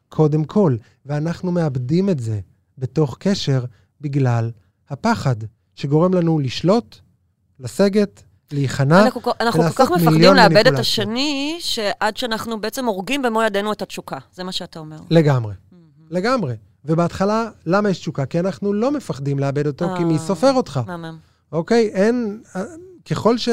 [0.09, 0.76] קודם כל.
[1.07, 2.41] ואנחנו מאבדים את זה
[2.78, 3.64] בתוך קשר
[4.01, 4.51] בגלל
[4.91, 5.37] הפחד,
[5.74, 6.97] שגורם לנו לשלוט,
[7.61, 8.22] לסגת,
[8.53, 9.05] להיכנע.
[9.05, 10.78] אנחנו אנחנו כל כך מפחדים לאבד את.
[10.78, 14.18] השני, שעד שאנחנו בעצם הורגים במו ידינו את התשוקה.
[14.32, 14.97] זה מה שאתה אומר.
[15.11, 15.55] לגמרי,
[16.11, 16.55] לגמרי.
[16.84, 18.26] ובהתחלה, למה יש תשוקה?
[18.26, 20.18] כי אנחנו לא מפחדים לאבד אותו, כי מי אה.
[20.18, 21.18] סופר אותך, מהמם.
[21.53, 21.91] אוקיי?
[21.95, 22.43] אין...
[23.11, 23.49] ככל ש...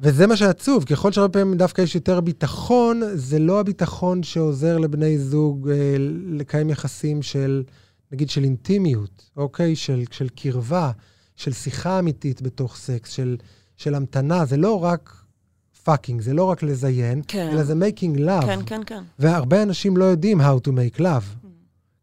[0.00, 5.18] וזה מה שעצוב, ככל שהרבה פעמים דווקא יש יותר ביטחון, זה לא הביטחון שעוזר לבני
[5.18, 5.96] זוג אה,
[6.26, 7.62] לקיים יחסים של,
[8.12, 9.76] נגיד, של אינטימיות, אוקיי?
[9.76, 10.90] של, של קרבה,
[11.36, 13.36] של שיחה אמיתית בתוך סקס, של,
[13.76, 14.44] של המתנה.
[14.44, 15.24] זה לא רק
[15.82, 17.48] fucking, זה לא רק לזיין, כן.
[17.52, 18.46] אלא זה making love.
[18.46, 19.02] כן, כן, כן.
[19.18, 21.48] והרבה אנשים לא יודעים how to make love,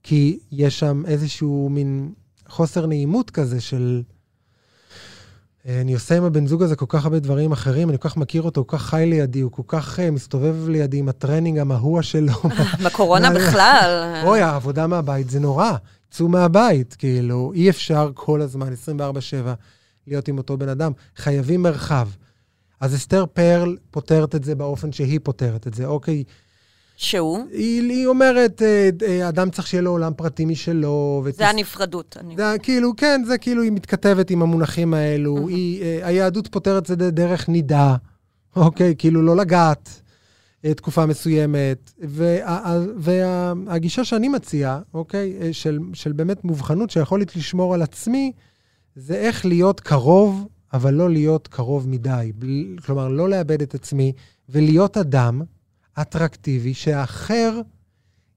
[0.04, 2.14] כי יש שם איזשהו מין
[2.48, 4.02] חוסר נעימות כזה של...
[5.68, 8.18] אה, אני עושה עם הבן זוג הזה כל כך הרבה דברים אחרים, אני כל כך
[8.18, 11.60] מכיר אותו, הוא כל כך חי לידי, הוא כל כך uh, מסתובב לידי עם הטרנינג
[11.60, 12.34] המהוע שלו.
[12.86, 14.04] בקורונה בכלל.
[14.28, 15.72] אוי, העבודה מהבית זה נורא,
[16.12, 19.02] צאו מהבית, כאילו, אי אפשר כל הזמן, 24-7,
[20.08, 20.92] להיות עם אותו בן אדם.
[21.16, 22.08] חייבים מרחב.
[22.80, 25.86] אז אסתר פרל פותרת את זה באופן שהיא פותרת את זה.
[25.86, 26.24] אוקיי,
[26.96, 27.40] שהוא?
[27.52, 31.22] היא, היא אומרת, אה, אה, אדם צריך שיהיה לו עולם פרטי משלו.
[31.26, 31.38] ותס...
[31.38, 32.18] זה הנפרדות.
[32.20, 35.48] אני- זה כאילו, כן, זה כאילו, היא מתכתבת עם המונחים האלו.
[35.48, 37.96] היא, אה, היהדות פותרת את זה דרך נידה,
[38.56, 38.96] אוקיי?
[38.98, 40.02] כאילו, לא לגעת
[40.76, 41.92] תקופה מסוימת.
[42.00, 42.60] וה-
[42.98, 48.32] וה- והגישה שאני מציע, אוקיי, של, של באמת מובחנות, שהיכולת לשמור על עצמי,
[48.96, 52.32] זה איך להיות קרוב, אבל לא להיות קרוב מדי.
[52.36, 54.12] בל- כלומר, לא לאבד את עצמי,
[54.50, 55.42] ולהיות אדם
[56.02, 57.62] אטרקטיבי שהאחר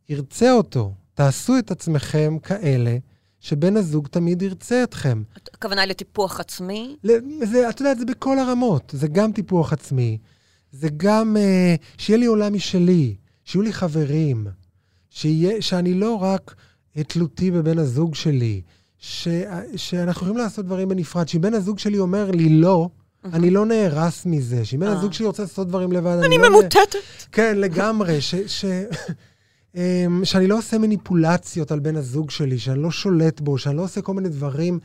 [0.08, 0.94] ירצה אותו.
[1.14, 2.96] תעשו את עצמכם כאלה
[3.40, 5.22] שבן הזוג תמיד ירצה אתכם.
[5.54, 6.96] הכוונה לטיפוח עצמי.
[7.42, 8.92] זה, את יודעת, זה בכל הרמות.
[8.96, 10.18] זה גם טיפוח עצמי,
[10.72, 14.46] זה גם אה, שיהיה לי עולם משלי, שיהיו לי חברים,
[15.10, 16.54] שיהיה, שאני לא רק
[16.94, 18.62] תלותי בבן הזוג שלי,
[18.98, 19.28] ש,
[19.76, 21.28] שאנחנו יכולים לעשות דברים בנפרד.
[21.28, 22.88] שאם בן הזוג שלי אומר לי לא,
[23.24, 24.64] אני לא נהרס מזה.
[24.64, 24.92] שאם בן אה.
[24.92, 26.48] הזוג שלי רוצה לעשות דברים לבד, אני לא...
[26.48, 26.98] ממוטטת.
[27.32, 28.18] כן, לגמרי.
[29.74, 33.82] אמ, שאני לא עושה מניפולציות על בן הזוג שלי, שאני לא שולט בו, שאני לא
[33.82, 34.78] עושה כל מיני דברים.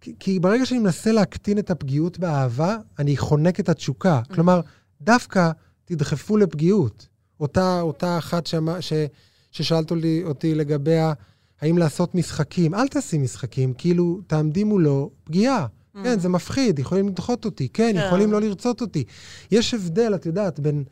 [0.00, 4.20] כי, כי ברגע שאני מנסה להקטין את הפגיעות באהבה, אני חונק את התשוקה.
[4.34, 4.60] כלומר,
[5.02, 5.50] דווקא
[5.84, 7.06] תדחפו לפגיעות.
[7.40, 8.92] אותה, אותה אחת שמה, ש,
[9.52, 11.12] ששאלת אותי, אותי לגביה,
[11.60, 12.74] האם לעשות משחקים.
[12.74, 15.66] אל תעשי משחקים, כאילו, תעמדי מולו פגיעה.
[15.94, 18.06] כן, זה מפחיד, יכולים לדחות אותי, כן, כן.
[18.06, 19.04] יכולים לא לרצות אותי.
[19.50, 20.84] יש הבדל, את יודעת, בין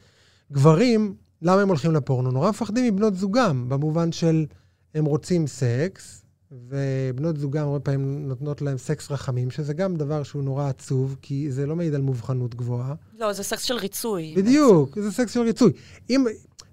[0.52, 2.30] גברים, למה הם הולכים לפורנו?
[2.30, 4.46] נורא מפחדים מבנות זוגם, במובן של
[4.94, 6.22] הם רוצים סקס,
[6.68, 11.50] ובנות זוגם הרבה פעמים נותנות להם סקס רחמים, שזה גם דבר שהוא נורא עצוב, כי
[11.50, 12.94] זה לא מעיד על מובחנות גבוהה.
[13.18, 14.34] לא, זה סקס של ריצוי.
[14.36, 15.72] בדיוק, זה סקס של ריצוי.
[16.10, 16.24] אם,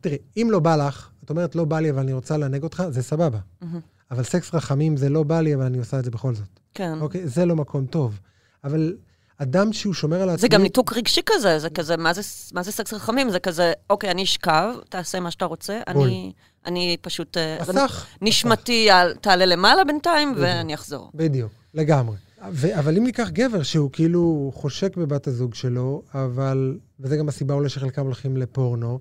[0.01, 2.84] תראי, אם לא בא לך, את אומרת, לא בא לי, אבל אני רוצה לענג אותך,
[2.89, 3.39] זה סבבה.
[3.61, 3.80] מהמם.
[4.11, 6.59] אבל סקס רחמים זה לא בא לי, אבל אני עושה את זה בכל זאת.
[6.76, 6.97] כן.
[7.01, 7.28] אוקיי?
[7.28, 8.19] זה לא מקום טוב.
[8.63, 8.95] אבל
[9.38, 10.39] אדם שהוא שומר על העצמיות...
[10.39, 12.21] זה גם ניתוק רגשי כזה, זה כזה, מה זה,
[12.53, 13.30] מה זה סקס רחמים?
[13.30, 16.32] זה כזה, אוקיי, אני אשכב, תעשה מה שאתה רוצה, אני,
[16.65, 17.38] אני פשוט...
[17.38, 18.05] אה, מסך.
[18.21, 21.11] נשמתי על- תעלה למעלה בינתיים, ואני אחזור.
[21.15, 22.15] בדיוק, לגמרי.
[22.51, 27.53] ו- אבל אם ניקח גבר שהוא כאילו חושק בבת הזוג שלו, אבל, וזה גם הסיבה
[27.53, 28.99] אולי שחלקם הולכים לפורנו,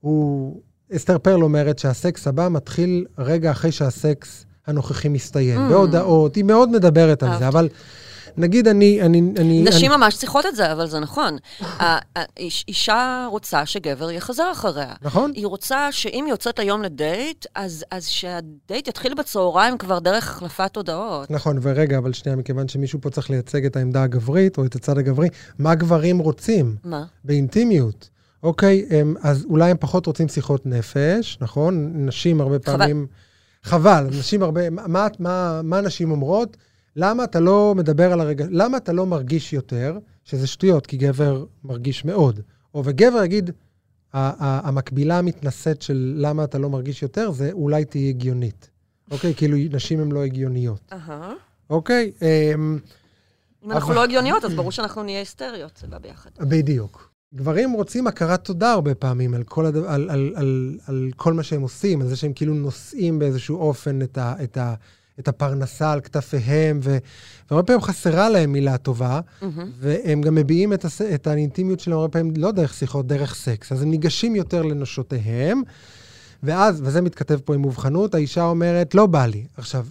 [0.00, 0.60] הוא,
[0.96, 5.66] אסתר פרל אומרת שהסקס הבא מתחיל רגע אחרי שהסקס הנוכחי מסתיים.
[5.66, 5.70] Mm.
[5.70, 7.38] בהודעות, היא מאוד מדברת על.
[7.38, 7.68] זה, אבל
[8.36, 9.02] נגיד אני...
[9.02, 11.36] אני, אני נשים אני, ממש צריכות את זה, אבל זה נכון.
[11.62, 11.98] ה- ה-
[12.38, 14.94] איש- אישה רוצה שגבר יחזר אחריה.
[15.02, 15.32] נכון?
[15.34, 20.76] היא רוצה שאם היא יוצאת היום לדייט, אז, אז שהדייט יתחיל בצהריים כבר דרך החלפת
[20.76, 21.30] הודעות.
[21.30, 24.98] נכון, ורגע, אבל שנייה, מכיוון שמישהו פה צריך לייצג את העמדה הגברית או את הצד
[24.98, 26.76] הגברי, מה גברים רוצים?
[26.84, 27.04] מה?
[27.24, 28.08] באינטימיות.
[28.42, 31.92] אוקיי, הם, אז אולי הם פחות רוצים שיחות נפש, נכון?
[31.94, 32.58] נשים הרבה.
[32.58, 33.06] פעמים...
[33.08, 33.16] חבל,
[34.10, 34.70] נשים הרבה...
[34.70, 36.56] מה, מה, מה נשים אומרות?
[36.96, 38.44] למה אתה לא מדבר על הרגע...
[38.50, 39.98] למה אתה לא מרגיש יותר?
[40.24, 42.40] שזה שטויות, כי גבר מרגיש מאוד.
[42.74, 43.50] או וגבר יגיד,
[44.12, 48.70] המקבילה המתנשאת של למה אתה לא מרגיש יותר, זה אולי תהיה הגיונית.
[49.10, 49.34] אוקיי?
[49.34, 50.80] כאילו, נשים הן לא הגיוניות.
[50.92, 51.32] אהה.
[51.70, 52.12] אוקיי?
[52.22, 52.78] אמ,
[53.64, 56.30] אם אנחנו לא הגיוניות, אז ברור שאנחנו נהיה היסטריות, זה בא ביחד.
[56.40, 57.11] בדיוק.
[57.34, 59.76] גברים רוצים הכרת תודה הרבה פעמים על כל, הד...
[59.76, 64.02] על, על, על, על כל מה שהם עושים, על זה שהם כאילו נושאים באיזשהו אופן
[64.02, 64.34] את, ה...
[64.44, 64.74] את, ה...
[65.18, 66.98] את הפרנסה על כתפיהם, ו...
[67.50, 69.70] והרבה פעמים חסרה להם מילה טובה, מהמם.
[69.78, 71.02] והם גם מביעים את, הס...
[71.02, 73.72] את האינטימיות שלהם הרבה פעמים לא דרך שיחות, דרך סקס.
[73.72, 75.62] אז הם ניגשים יותר לנשותיהם,
[76.42, 79.46] ואז, וזה מתכתב פה עם מובחנות, האישה אומרת, לא בא לי.
[79.56, 79.86] עכשיו,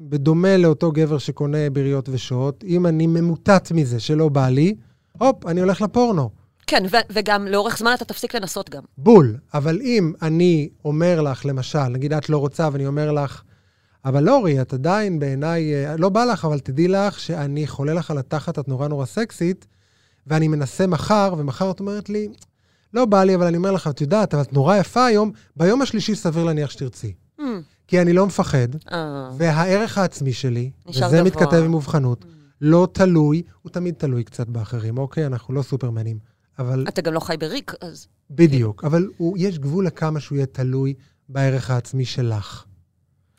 [0.00, 4.74] בדומה לאותו גבר שקונה בריות ושעות, אם אני ממוטט מזה שלא בא לי,
[5.18, 6.39] הופ, אני הולך לפורנו.
[6.70, 8.82] כן, ו- וגם לאורך זמן אתה תפסיק לנסות גם.
[8.98, 9.36] בול.
[9.54, 13.42] אבל אם אני אומר לך, למשל, נגיד את לא רוצה, ואני אומר לך,
[14.04, 18.10] אבל אורי, את עדיין בעיניי, אה, לא בא לך, אבל תדעי לך שאני חולה לך
[18.10, 19.66] על התחת, את נורא נורא סקסית,
[20.26, 22.28] ואני מנסה מחר, ומחר את אומרת לי,
[22.94, 25.82] לא בא לי, אבל אני אומר לך, את יודעת, אבל את נורא יפה היום, ביום
[25.82, 27.12] השלישי סביר להניח שתרצי.
[27.40, 27.42] Hmm,
[27.88, 31.22] כי אני לא מפחד, אה, והערך העצמי שלי, וזה גבוה.
[31.22, 32.24] מתכתב עם מובחנות,
[32.60, 35.26] לא תלוי, הוא תמיד תלוי קצת באחרים, אוקיי?
[35.26, 36.30] אנחנו לא סופרמנים.
[36.60, 38.06] אבל אתה גם לא חי בריק, אז...
[38.30, 40.94] בדיוק, אבל הוא, יש גבול לכמה שהוא יהיה תלוי
[41.28, 42.64] בערך העצמי שלך.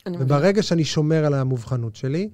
[0.08, 2.30] וברגע שאני שומר על המובחנות שלי,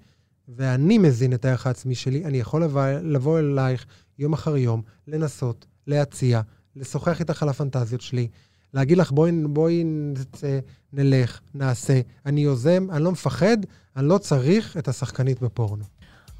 [0.48, 3.86] ואני מזין את הערך העצמי שלי, אני יכול לבוא, לבוא אלייך
[4.20, 6.42] יום אחר יום, לנסות, להציע,
[6.76, 8.28] לשוחח איתך על הפנטזיות שלי,
[8.74, 10.60] להגיד לך, בואי, בואי נצא,
[10.94, 12.02] נלך, נעשה.
[12.26, 13.58] אני יוזם, אני לא מפחד,
[13.96, 15.84] אני לא צריך את השחקנית בפורנו.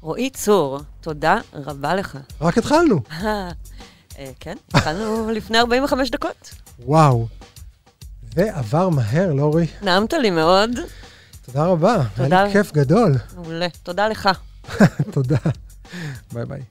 [0.00, 2.18] רועי צור, תודה רבה לך.
[2.40, 3.00] רק התחלנו.
[4.18, 6.54] אה, כן, התחלנו לפני 45 דקות.
[6.84, 7.26] וואו.
[8.34, 9.66] זה עבר מהר, לורי.
[9.82, 10.70] נעמת לי מאוד.
[11.46, 12.02] תודה רבה.
[12.16, 12.36] תודה.
[12.36, 13.14] היה לי כיף גדול.
[13.34, 13.66] מעולה.
[13.82, 14.28] תודה לך.
[15.12, 15.36] תודה.
[16.32, 16.62] ביי ביי.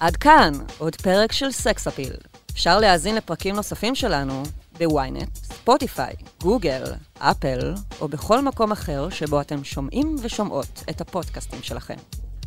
[0.00, 2.12] עד כאן עוד פרק של סקס אפיל.
[2.52, 4.42] אפשר להאזין לפרקים נוספים שלנו
[4.78, 6.84] בוויינט, ספוטיפיי, גוגל,
[7.18, 11.96] אפל, או בכל מקום אחר שבו אתם שומעים ושומעות את הפודקאסטים שלכם.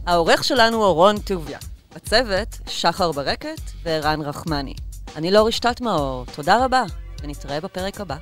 [0.06, 1.60] העורך שלנו הוא רון טוביה.
[1.96, 4.74] בצוות, שחר ברקת וערן רחמני.
[5.16, 6.84] אני לא רשתת מאור, תודה רבה,
[7.24, 8.16] ונתראה בפרק הבא.